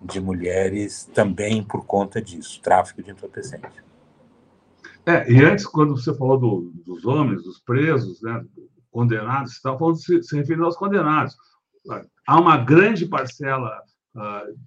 [0.00, 3.84] de mulheres também por conta disso, tráfico de entorpecente.
[5.04, 8.44] É, e antes, quando você falou do, dos homens, dos presos, né,
[8.90, 11.36] condenados, você estava falando se, se referindo aos condenados.
[12.26, 13.82] Há uma grande parcela
[14.14, 14.58] uh,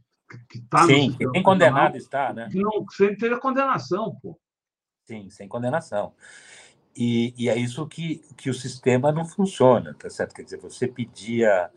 [0.49, 0.85] que está.
[0.85, 2.49] Sim, no, que tem condenado está, né?
[2.53, 4.39] Não, sem ter condenação, pô.
[5.05, 6.13] Sim, sem condenação.
[6.95, 10.33] E, e, é isso que, que o sistema não funciona, tá certo?
[10.35, 11.71] Quer dizer, você pedia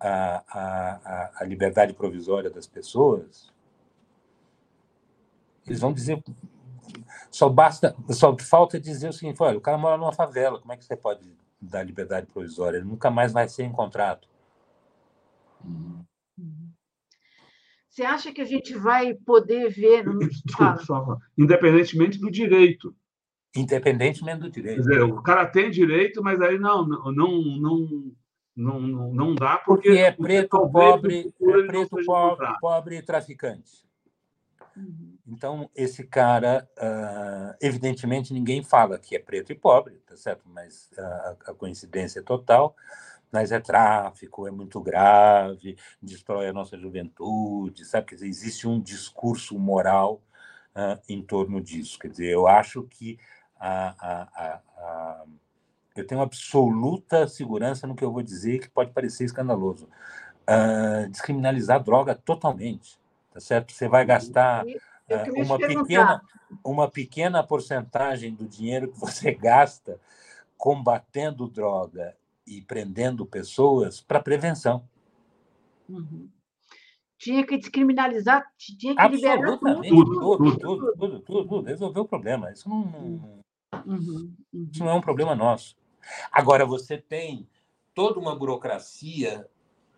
[0.00, 3.52] a, a, a liberdade provisória das pessoas,
[5.66, 6.22] eles vão dizer.
[7.30, 10.76] Só basta, só falta dizer o seguinte: olha, o cara mora numa favela, como é
[10.76, 12.78] que você pode dar liberdade provisória?
[12.78, 14.26] Ele nunca mais vai ser encontrado.
[17.88, 20.04] Você acha que a gente vai poder ver.
[20.18, 22.94] Desculpa, independentemente do direito.
[23.56, 24.82] Independentemente do direito.
[24.82, 28.12] Quer dizer, o cara tem direito, mas aí não, não, não,
[28.54, 28.80] não,
[29.12, 33.84] não, dá porque, porque é preto, pobre, é preto, pobre, pobre e traficante.
[34.76, 35.18] Uhum.
[35.26, 40.48] Então, esse cara, uh, evidentemente, ninguém fala que é preto e pobre, tá certo?
[40.48, 42.76] Mas uh, a coincidência é total.
[43.32, 48.06] Mas é tráfico, é muito grave, destrói a nossa juventude, sabe?
[48.06, 50.20] Quer dizer, existe um discurso moral
[50.74, 51.98] uh, em torno disso.
[51.98, 53.18] Quer dizer, eu acho que
[53.58, 55.24] a, a, a,
[55.96, 59.88] eu tenho absoluta segurança no que eu vou dizer, que pode parecer escandaloso.
[60.48, 62.98] Uh, descriminalizar droga totalmente,
[63.32, 63.72] tá certo?
[63.72, 66.22] Você vai gastar uh, uma pequena
[66.64, 70.00] uma pequena porcentagem do dinheiro que você gasta
[70.56, 72.16] combatendo droga
[72.48, 74.82] e prendendo pessoas para prevenção.
[75.88, 76.28] Uhum.
[77.18, 79.82] Tinha que descriminalizar, tinha que liberar tudo.
[79.82, 82.52] Tudo, tudo, tudo, tudo, tudo, resolver o problema.
[82.52, 83.40] Isso não, uhum.
[83.84, 84.34] Uhum.
[84.72, 85.76] Isso não é um problema nosso.
[86.30, 87.48] Agora, você tem
[87.94, 89.48] toda uma burocracia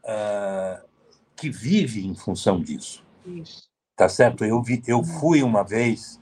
[0.03, 0.89] uh,
[1.37, 3.05] que vive em função disso.
[3.27, 3.69] Isso.
[3.95, 4.45] Tá certo?
[4.45, 6.19] Eu, vi, eu fui uma vez,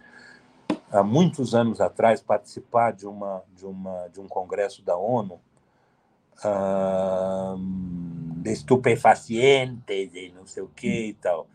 [0.90, 5.40] há muitos anos atrás, participar de, uma, de, uma, de um congresso da ONU
[8.42, 11.48] de estupefacientes e não sei o que e tal.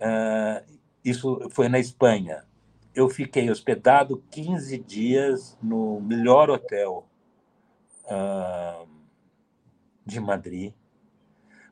[0.00, 2.44] Uh, isso foi na Espanha.
[2.94, 7.08] Eu fiquei hospedado 15 dias no melhor hotel
[8.04, 8.86] uh,
[10.04, 10.72] de Madrid,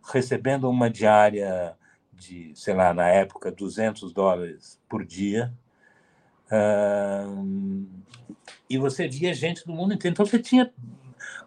[0.02, 1.76] recebendo uma diária
[2.12, 5.52] de, sei lá, na época, 200 dólares por dia.
[6.46, 7.86] Uh,
[8.68, 10.12] e você via gente do mundo inteiro.
[10.12, 10.72] Então, você tinha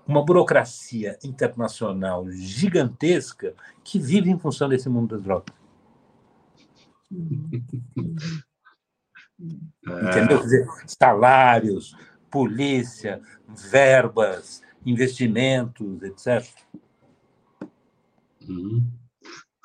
[0.08, 5.56] uma burocracia internacional gigantesca que vive em função desse mundo das drogas.
[9.40, 10.40] Entendeu?
[10.40, 11.96] Quer dizer, salários,
[12.30, 16.48] polícia, verbas, investimentos, etc.
[18.48, 18.86] Uhum.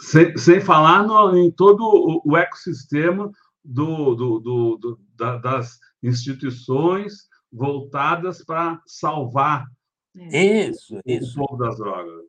[0.01, 3.31] Sem, sem falar no, em todo o, o ecossistema
[3.65, 9.67] do, do, do, do da, das instituições voltadas para salvar
[10.15, 11.41] isso, isso.
[11.41, 12.25] O povo das drogas.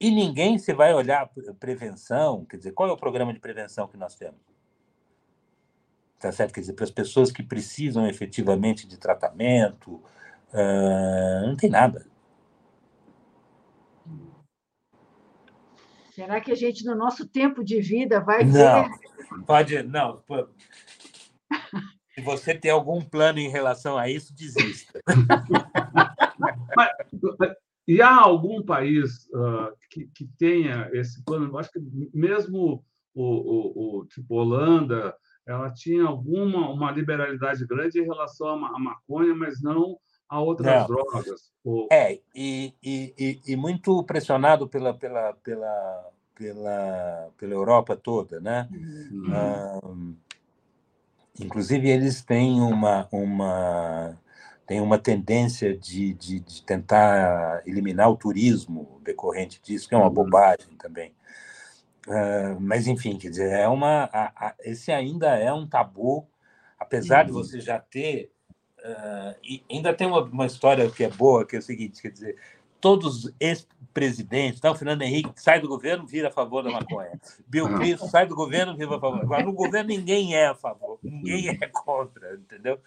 [0.00, 3.98] E ninguém se vai olhar prevenção, quer dizer, qual é o programa de prevenção que
[3.98, 4.40] nós temos?
[6.18, 6.54] Tá certo?
[6.54, 10.02] Quer dizer, para as pessoas que precisam efetivamente de tratamento,
[10.52, 12.06] uh, não tem nada.
[16.14, 19.44] Será que a gente, no nosso tempo de vida, vai não, ter...
[19.46, 20.22] Pode, não.
[22.14, 25.00] Se você tem algum plano em relação a isso, desista.
[26.76, 26.90] Mas,
[27.86, 31.46] e há algum país uh, que, que tenha esse plano?
[31.46, 31.80] Eu acho que
[32.14, 35.14] mesmo o, o, o, tipo Holanda,
[35.46, 39.98] ela tinha alguma uma liberalidade grande em relação à maconha, mas não
[40.28, 40.86] a outras não.
[40.86, 41.50] drogas.
[41.90, 48.68] É, e, e, e, muito pressionado pela, pela, pela, pela, pela Europa toda, né?
[49.10, 50.16] Uhum.
[51.40, 54.16] inclusive, eles têm uma, uma
[54.70, 60.06] tem uma tendência de, de, de, tentar eliminar o turismo decorrente disso, que é uma
[60.06, 60.14] uhum.
[60.14, 61.12] bobagem também.
[62.06, 66.24] Uh, mas, enfim, quer dizer, é uma, a, a, esse ainda é um tabu,
[66.78, 67.26] apesar uhum.
[67.26, 68.30] de você já ter.
[68.78, 72.12] Uh, e ainda tem uma, uma história que é boa, que é o seguinte: quer
[72.12, 72.36] dizer,
[72.80, 77.20] todos os ex-presidentes, então, Fernando Henrique sai do governo, vira a favor da maconha.
[77.48, 79.20] Bill Clinton sai do governo, vira a favor.
[79.20, 82.78] Agora, no governo, ninguém é a favor, ninguém é contra, entendeu?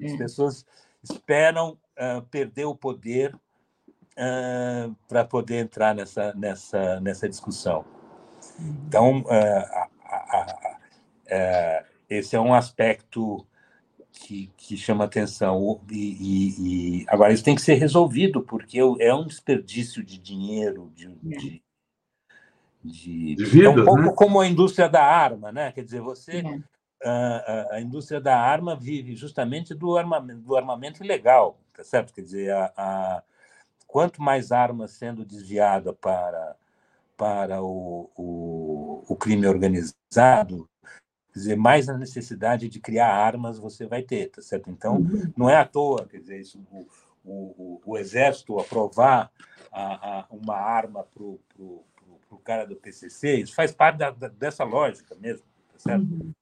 [0.00, 0.64] As pessoas
[1.02, 7.84] esperam uh, perder o poder uh, para poder entrar nessa, nessa, nessa discussão.
[8.86, 9.92] Então, uh,
[12.08, 13.46] esse é um aspecto
[14.12, 15.80] que, que chama atenção.
[15.90, 20.92] E, e, e, agora, isso tem que ser resolvido, porque é um desperdício de dinheiro,
[20.94, 21.62] de, de,
[22.84, 24.12] de, de vida, é um pouco né?
[24.14, 25.72] como a indústria da arma, né?
[25.72, 26.58] Quer dizer, você é
[27.04, 32.12] a, a, indústria da arma vive justamente do armamento, do armamento ilegal, tá certo?
[32.12, 33.22] Quer dizer, a, a
[33.86, 36.56] quanto mais armas sendo desviada para,
[37.16, 40.68] para o, o, o, crime organizado,
[41.32, 44.70] quer dizer, mais a necessidade de criar armas você vai ter, tá certo?
[44.70, 45.32] Então, uhum.
[45.36, 46.86] não é à toa, quer dizer, isso, o,
[47.24, 49.30] o, o exército aprovar
[49.70, 54.64] a, a, uma arma para o cara do PCC, isso faz parte da, da, dessa
[54.64, 56.34] lógica mesmo, tá certo?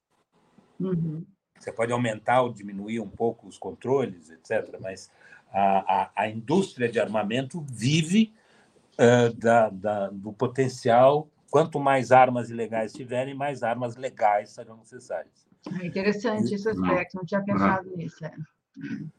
[0.81, 0.91] Uhum.
[0.91, 1.27] Uhum.
[1.59, 5.11] Você pode aumentar ou diminuir um pouco os controles, etc., mas
[5.53, 8.33] a, a, a indústria de armamento vive
[8.95, 11.29] uh, da, da, do potencial.
[11.51, 15.47] Quanto mais armas ilegais tiverem, mais armas legais serão necessárias.
[15.81, 18.25] É interessante esse aspecto, não tinha pensado nisso.
[18.25, 18.33] É.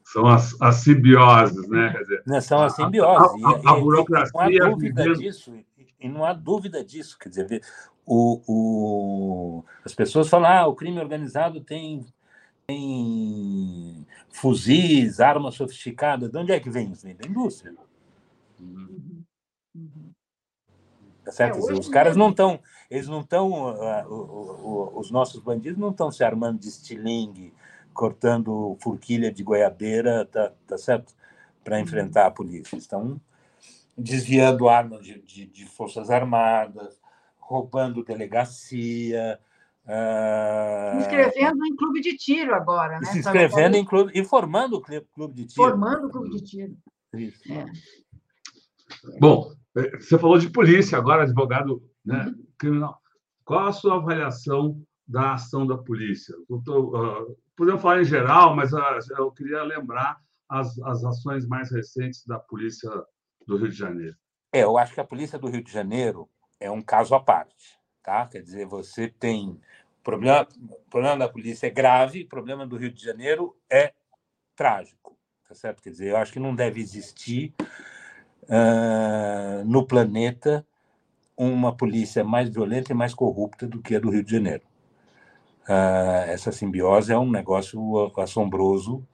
[0.02, 1.92] São as, as simbioses, né?
[1.92, 3.44] Quer dizer, não, são as simbioses.
[3.44, 4.32] A, a, a, a burocracia.
[4.34, 5.18] Não há dúvida vivendo...
[5.18, 5.54] disso.
[6.02, 7.18] E não há dúvida disso.
[7.18, 7.62] Quer dizer,
[8.04, 12.04] o, o, as pessoas falam ah, o crime organizado tem,
[12.66, 16.30] tem fuzis, armas sofisticadas.
[16.30, 17.06] De onde é que vem isso?
[17.06, 17.74] Vem da indústria.
[18.58, 19.22] Uhum.
[19.74, 20.12] Uhum.
[21.24, 21.70] Tá certo?
[21.70, 22.58] É, os caras não estão,
[22.90, 27.54] eles não estão, uh, os nossos bandidos não estão se armando de estilingue,
[27.94, 31.14] cortando forquilha de goiabeira, tá, tá certo?
[31.62, 31.82] Para uhum.
[31.82, 32.76] enfrentar a polícia.
[32.76, 33.20] Estão
[33.96, 37.00] desviando armas de, de, de forças armadas,
[37.38, 39.38] roubando delegacia.
[39.84, 41.00] Uh...
[41.00, 43.06] Se inscrevendo em clube de tiro agora, né?
[43.06, 45.54] Se inscrevendo em clube e formando o clube de tiro.
[45.54, 46.76] Formando o clube de tiro.
[47.14, 47.52] Isso.
[47.52, 47.66] É.
[49.18, 52.46] Bom, é, você falou de polícia agora, advogado né, uhum.
[52.58, 53.00] criminal.
[53.44, 56.34] Qual a sua avaliação da ação da polícia?
[56.64, 58.78] Tô, uh, podemos falar em geral, mas uh,
[59.18, 60.16] eu queria lembrar
[60.48, 62.90] as, as ações mais recentes da polícia
[63.46, 64.16] do Rio de Janeiro.
[64.52, 66.28] É, eu acho que a polícia do Rio de Janeiro
[66.60, 68.26] é um caso à parte, tá?
[68.26, 69.58] Quer dizer, você tem
[70.02, 73.92] problema, o problema da polícia é grave, o problema do Rio de Janeiro é
[74.54, 75.16] trágico,
[75.48, 75.82] tá certo?
[75.82, 77.54] Quer dizer, eu acho que não deve existir
[78.44, 80.66] uh, no planeta
[81.36, 84.62] uma polícia mais violenta e mais corrupta do que a do Rio de Janeiro.
[85.62, 89.06] Uh, essa simbiose é um negócio assombroso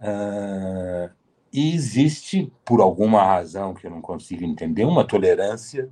[0.00, 1.19] uh,
[1.52, 5.90] e existe, por alguma razão que eu não consigo entender, uma tolerância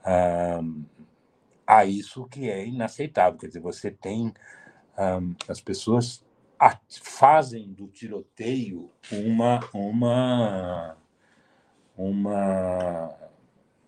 [0.00, 0.84] uh,
[1.66, 3.38] a isso que é inaceitável.
[3.38, 4.32] Quer dizer, você tem
[4.98, 6.24] um, as pessoas
[7.02, 10.96] fazem do tiroteio uma uma
[11.96, 13.14] uma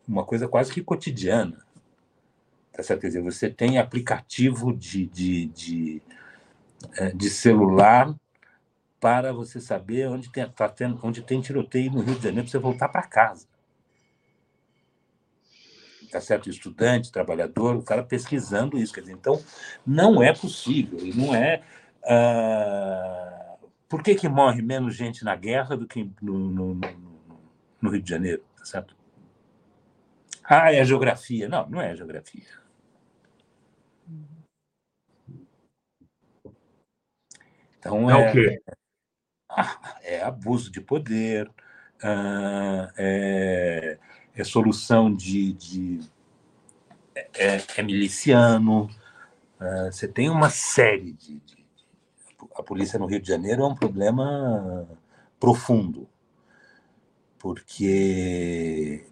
[0.07, 1.65] uma coisa quase que cotidiana.
[2.73, 3.01] Tá certo?
[3.01, 6.03] Quer dizer, você tem aplicativo de, de, de,
[6.97, 8.15] é, de celular
[9.01, 12.51] para você saber onde tem, tá tendo, onde tem tiroteio no Rio de Janeiro para
[12.51, 13.49] você voltar para casa.
[16.13, 16.51] Tá certo?
[16.51, 18.93] Estudante, trabalhador, o cara pesquisando isso.
[18.93, 19.43] Quer dizer, então,
[19.87, 20.99] não é possível.
[20.99, 21.63] E não é.
[22.03, 23.69] Uh...
[23.89, 27.41] Por que, que morre menos gente na guerra do que no, no, no,
[27.81, 28.45] no Rio de Janeiro?
[28.57, 28.97] Tá certo?
[30.45, 31.49] Ah, é a geografia.
[31.49, 32.43] Não, não é a geografia.
[37.79, 38.63] Então, é, é o quê?
[38.67, 38.80] É
[40.25, 41.51] abuso de poder,
[42.97, 43.99] é,
[44.35, 45.53] é solução de.
[45.53, 46.01] de
[47.35, 48.89] é, é, miliciano.
[49.59, 51.61] Ah, você tem uma série de, de.
[52.57, 54.87] A polícia no Rio de Janeiro é um problema
[55.39, 56.09] profundo,
[57.39, 59.07] porque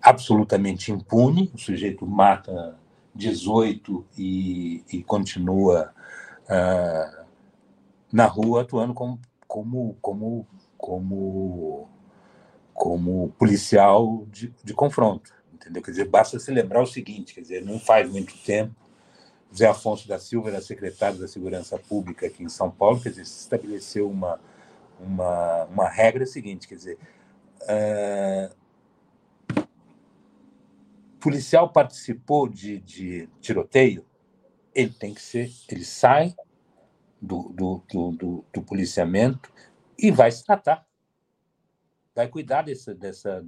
[0.00, 2.78] absolutamente impune, o sujeito mata
[3.14, 5.94] 18 e, e continua
[8.12, 9.18] na rua atuando como,
[9.52, 10.46] como, como,
[10.78, 11.86] como,
[12.72, 15.30] como policial de, de confronto.
[15.52, 15.82] Entendeu?
[15.82, 18.74] Quer dizer, basta se lembrar o seguinte: quer dizer, não faz muito tempo,
[19.54, 23.26] Zé Afonso da Silva era secretário da Segurança Pública aqui em São Paulo, quer dizer,
[23.26, 24.40] se estabeleceu uma,
[24.98, 26.98] uma, uma regra seguinte, quer dizer,
[27.64, 28.56] uh,
[31.20, 34.02] policial participou de, de tiroteio,
[34.74, 36.34] ele tem que ser, ele sai
[37.22, 39.48] do, do, do, do, policiamento
[39.96, 40.84] e vai se tratar.
[42.14, 43.42] Vai cuidar desse, dessa,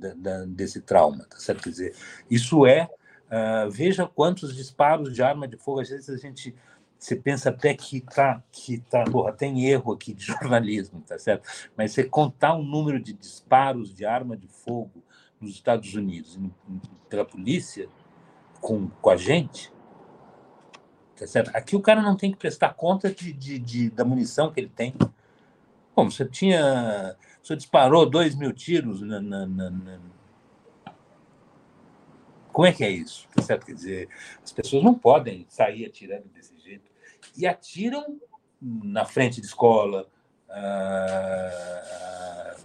[0.46, 1.64] desse trauma, tá certo?
[1.64, 1.96] Quer dizer,
[2.30, 2.88] isso é.
[3.24, 6.54] Uh, veja quantos disparos de arma de fogo, às vezes a gente
[6.96, 11.48] você pensa até que tá que tá porra, tem erro aqui de jornalismo tá certo
[11.76, 15.02] mas você contar o número de disparos de arma de fogo
[15.40, 16.38] nos Estados Unidos
[17.08, 17.88] pela polícia
[18.60, 19.73] com, com a gente
[21.26, 21.40] Tá?
[21.55, 24.70] Aqui o cara não tem que prestar conta de, de, de da munição que ele
[24.74, 24.94] tem.
[25.94, 27.16] Bom, você tinha.
[27.42, 29.98] Você disparou dois mil tiros na, na, na, na...
[32.52, 33.28] Como é que é isso?
[33.34, 33.66] Tá certo?
[33.66, 34.09] Quer dizer,
[34.42, 36.90] as pessoas não podem sair atirando desse jeito.
[37.36, 38.18] E atiram
[38.60, 40.09] na frente de escola,
[40.48, 42.56] ah,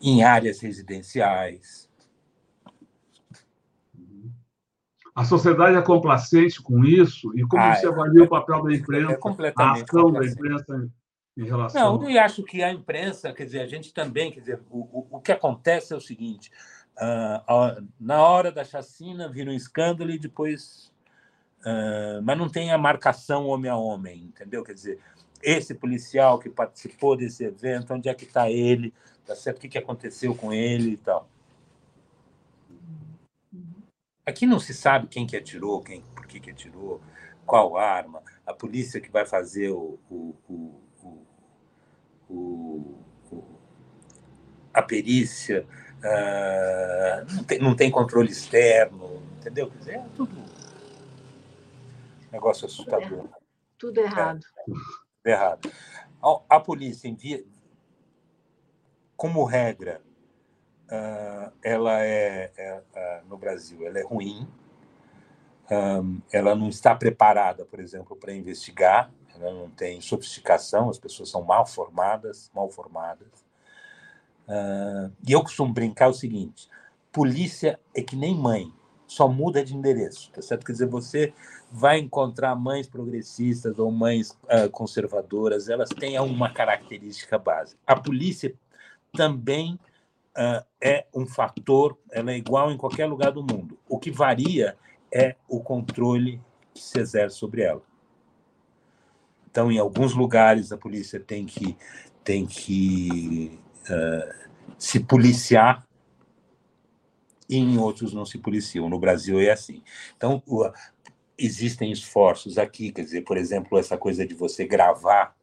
[0.00, 1.88] em áreas residenciais.
[5.14, 7.32] A sociedade é complacente com isso?
[7.36, 10.24] E como ah, você é, avalia é, o papel da imprensa, é a ação da
[10.24, 10.90] imprensa
[11.36, 11.98] em relação...
[11.98, 15.06] Não, eu acho que a imprensa, quer dizer, a gente também, quer dizer, o, o,
[15.18, 16.50] o que acontece é o seguinte,
[16.96, 20.90] uh, na hora da chacina vira um escândalo e depois...
[21.60, 24.64] Uh, mas não tem a marcação homem a homem, entendeu?
[24.64, 24.98] Quer dizer,
[25.42, 28.92] esse policial que participou desse evento, onde é que está ele,
[29.26, 29.58] tá certo?
[29.58, 31.28] o que, que aconteceu com ele e tal.
[34.24, 37.00] Aqui não se sabe quem que atirou, quem, por que, que atirou,
[37.44, 40.34] qual arma, a polícia que vai fazer o, o,
[42.30, 42.96] o,
[44.72, 45.66] a perícia,
[45.98, 49.70] uh, não, tem, não tem controle externo, entendeu?
[49.70, 50.42] Quer dizer, é tudo
[52.32, 53.28] negócio assustador.
[53.76, 54.46] Tudo errado.
[55.24, 55.70] É, errado.
[56.22, 57.44] A, a polícia envia,
[59.16, 60.00] como regra,
[61.62, 64.46] ela é, é uh, no Brasil, ela é ruim.
[66.30, 69.10] Ela não está preparada, por exemplo, para investigar.
[69.34, 70.90] Ela não tem sofisticação.
[70.90, 73.42] As pessoas são mal formadas, mal formadas.
[75.26, 76.68] E eu costumo brincar o seguinte:
[77.10, 78.70] polícia é que nem mãe,
[79.06, 80.64] só muda de endereço, tá certo?
[80.64, 81.32] Quer dizer, você
[81.70, 87.80] vai encontrar mães progressistas ou mães uh, conservadoras, elas têm uma característica básica.
[87.86, 88.54] A polícia
[89.14, 89.78] também
[90.80, 93.78] é um fator, ela é igual em qualquer lugar do mundo.
[93.88, 94.76] O que varia
[95.12, 96.40] é o controle
[96.72, 97.82] que se exerce sobre ela.
[99.50, 101.76] Então, em alguns lugares, a polícia tem que,
[102.24, 104.48] tem que uh,
[104.78, 105.86] se policiar
[107.48, 108.88] e em outros não se policiam.
[108.88, 109.82] No Brasil é assim.
[110.16, 110.42] Então,
[111.36, 115.36] existem esforços aqui, quer dizer, por exemplo, essa coisa de você gravar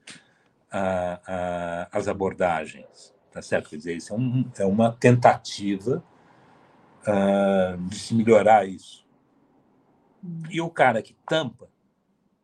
[0.74, 3.70] uh, as abordagens, tá certo?
[3.70, 6.04] Quer dizer, isso é, um, é uma tentativa
[7.02, 9.06] uh, de se melhorar isso.
[10.24, 10.44] Hum.
[10.50, 11.70] E o cara que tampa,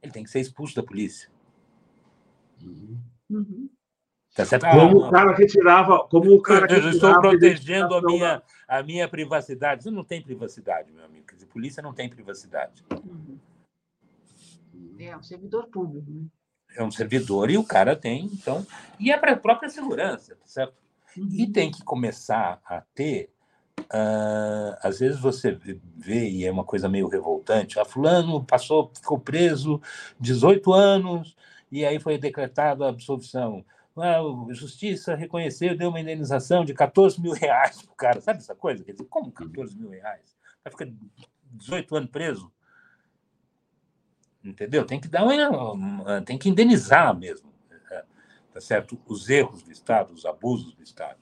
[0.02, 1.30] ele tem que ser expulso da polícia.
[3.30, 3.70] Uhum.
[4.36, 4.66] Tá certo?
[4.70, 6.08] Como ah, o cara que tirava.
[6.08, 9.84] Como o cara eu, eu estou protegendo a minha, a minha privacidade.
[9.84, 11.26] Você não tem privacidade, meu amigo.
[11.26, 12.84] Quer dizer, polícia não tem privacidade.
[12.92, 13.40] Uhum.
[15.00, 16.26] É um servidor público, né?
[16.76, 18.66] É um servidor e o cara tem, então.
[19.00, 20.74] E é para a própria segurança, tá certo?
[21.18, 21.30] Uhum.
[21.32, 23.30] E tem que começar a ter.
[23.80, 28.92] Uh, às vezes você vê, e é uma coisa meio revoltante, a ah, fulano passou,
[28.96, 29.82] ficou preso
[30.20, 31.36] 18 anos,
[31.72, 33.64] e aí foi decretada a absolvição.
[33.98, 38.22] Ah, a justiça reconheceu, deu uma indenização de 14 mil reais para o cara.
[38.22, 38.84] Sabe essa coisa?
[38.84, 40.36] Quer dizer, como 14 mil reais?
[40.64, 40.88] Vai ficar
[41.52, 42.52] 18 anos preso?
[44.46, 44.86] Entendeu?
[44.86, 47.52] Tem que dar uma, tem que indenizar mesmo,
[47.90, 48.06] é,
[48.54, 48.98] tá certo?
[49.08, 51.18] Os erros do Estado, os abusos do Estado.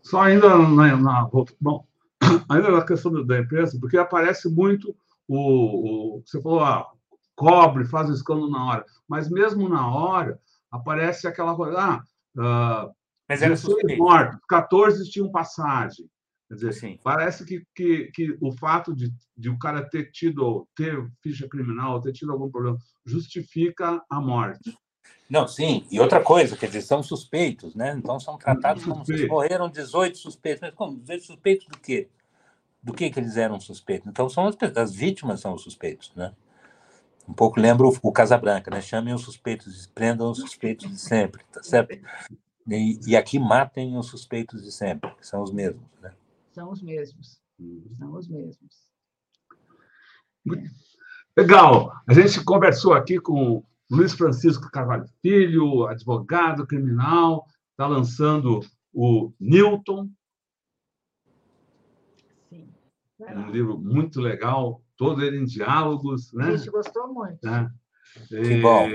[0.00, 1.30] Só ainda na, na
[1.60, 1.84] bom,
[2.48, 4.96] ainda na questão da empresa, porque aparece muito
[5.28, 6.90] o, o você falou, ah,
[7.34, 10.40] cobre, faz o escândalo na hora, mas mesmo na hora
[10.70, 12.94] aparece aquela coisa, ah, uh,
[13.28, 13.54] mas era
[13.98, 16.08] mortos, 14 tinham passagem.
[16.48, 16.98] Quer dizer, Sim.
[17.02, 22.00] parece que, que, que o fato de, de o cara ter tido, ter ficha criminal,
[22.00, 24.76] ter tido algum problema, justifica a morte.
[25.28, 25.84] Não, sim.
[25.90, 27.94] E outra coisa, quer dizer, são suspeitos, né?
[27.98, 30.60] Então são tratados como se morreram 18 suspeitos.
[30.60, 31.00] Mas como?
[31.00, 32.08] 18 suspeitos do quê?
[32.80, 34.06] Do que, que eles eram suspeitos?
[34.08, 36.32] Então são as, as vítimas são os suspeitos, né?
[37.28, 38.80] Um pouco lembra o, o Casabranca, né?
[38.80, 41.98] Chamem os suspeitos, prendam os suspeitos de sempre, tá certo?
[42.68, 46.12] E, e aqui matem os suspeitos de sempre, que são os mesmos, né?
[46.56, 47.38] São os mesmos.
[47.98, 48.88] São os mesmos.
[51.36, 51.92] Legal.
[52.08, 58.60] A gente conversou aqui com Luiz Francisco Carvalho Filho, advogado criminal, está lançando
[58.90, 60.08] o Newton.
[62.48, 62.72] Sim.
[63.20, 66.32] Um livro muito legal, todo ele em diálogos.
[66.32, 66.46] Né?
[66.46, 67.46] A gente gostou muito.
[67.46, 67.70] É.
[68.28, 68.88] Que bom.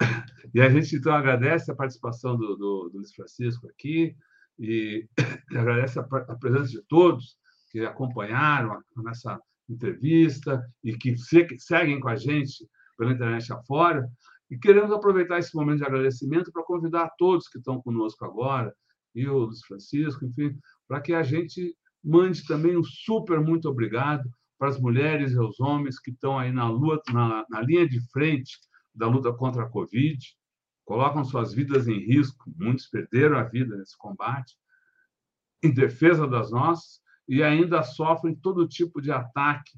[0.54, 4.16] E a gente, então, agradece a participação do, do, do Luiz Francisco aqui,
[4.58, 5.06] e
[5.50, 7.36] agradece a, a presença de todos
[7.70, 11.16] que acompanharam nessa entrevista e que
[11.58, 12.66] seguem com a gente
[12.96, 14.08] pela internet afora.
[14.50, 18.74] E queremos aproveitar esse momento de agradecimento para convidar todos que estão conosco agora,
[19.14, 24.28] e o Luiz Francisco, enfim, para que a gente mande também um super muito obrigado
[24.58, 28.00] para as mulheres e os homens que estão aí na, luta, na, na linha de
[28.10, 28.58] frente
[28.94, 30.18] da luta contra a Covid,
[30.88, 34.56] colocam suas vidas em risco, muitos perderam a vida nesse combate,
[35.62, 39.70] em defesa das nossas, e ainda sofrem todo tipo de ataque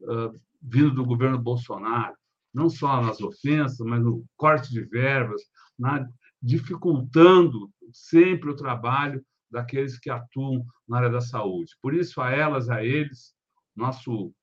[0.00, 2.16] uh, vindo do governo Bolsonaro,
[2.52, 5.40] não só nas ofensas, mas no corte de verbas,
[5.78, 6.04] na,
[6.42, 11.76] dificultando sempre o trabalho daqueles que atuam na área da saúde.
[11.80, 13.36] Por isso, a elas, a eles,
[13.76, 14.34] nosso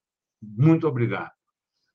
[0.41, 1.33] muito obrigado.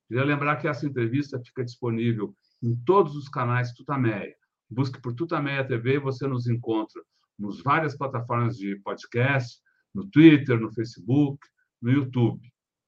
[0.07, 4.35] Queria lembrar que essa entrevista fica disponível em todos os canais Tutameia.
[4.69, 7.01] Busque por Tutameia TV e você nos encontra
[7.37, 9.59] nos várias plataformas de podcast,
[9.93, 11.39] no Twitter, no Facebook,
[11.81, 12.41] no YouTube.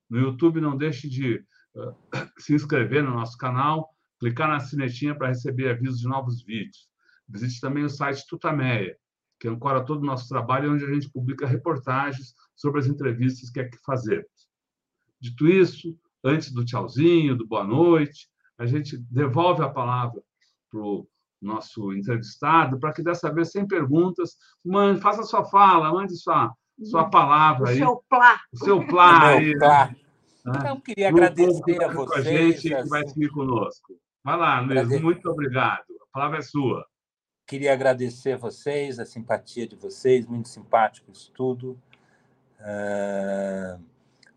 [0.10, 1.38] No YouTube, não deixe de
[1.76, 1.96] uh,
[2.38, 3.90] se inscrever no nosso canal,
[4.20, 6.90] clicar na sinetinha para receber avisos de novos vídeos.
[7.28, 8.96] Visite também o site Tutameia,
[9.40, 13.62] que ancora todo o nosso trabalho, onde a gente publica reportagens sobre as entrevistas que
[13.62, 14.30] aqui fazemos.
[15.20, 18.28] Dito isso, antes do tchauzinho, do boa noite,
[18.62, 20.22] a gente devolve a palavra
[20.70, 21.08] para o
[21.42, 27.10] nosso entrevistado, para que dessa vez, sem perguntas, mande, faça sua fala, mande sua, sua
[27.10, 27.64] palavra.
[27.64, 28.40] O aí, seu plá.
[28.54, 29.30] O seu plá.
[29.30, 29.88] aí, plá.
[29.88, 29.96] Né?
[30.56, 32.18] Então, queria agradecer a vocês.
[32.18, 33.98] a gente que vai seguir conosco.
[34.24, 35.86] Vai lá, Luiz, muito obrigado.
[36.04, 36.86] A palavra é sua.
[37.48, 41.82] queria agradecer a vocês, a simpatia de vocês, muito simpático isso tudo.
[42.60, 43.84] Uh,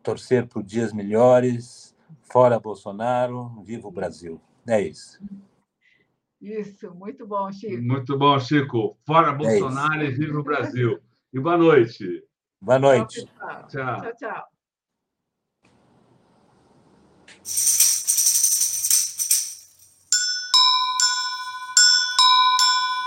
[0.02, 1.93] torcer por dias melhores,
[2.30, 4.40] fora Bolsonaro, viva o Brasil.
[4.66, 5.20] É isso.
[6.40, 7.82] Isso, muito bom, Chico.
[7.82, 8.98] Muito bom, Chico.
[9.06, 11.00] Fora é Bolsonaro é e viva o Brasil.
[11.32, 12.22] E boa noite.
[12.60, 13.24] Boa noite.
[13.24, 14.02] Tchau, tchau.
[14.02, 14.44] tchau, tchau.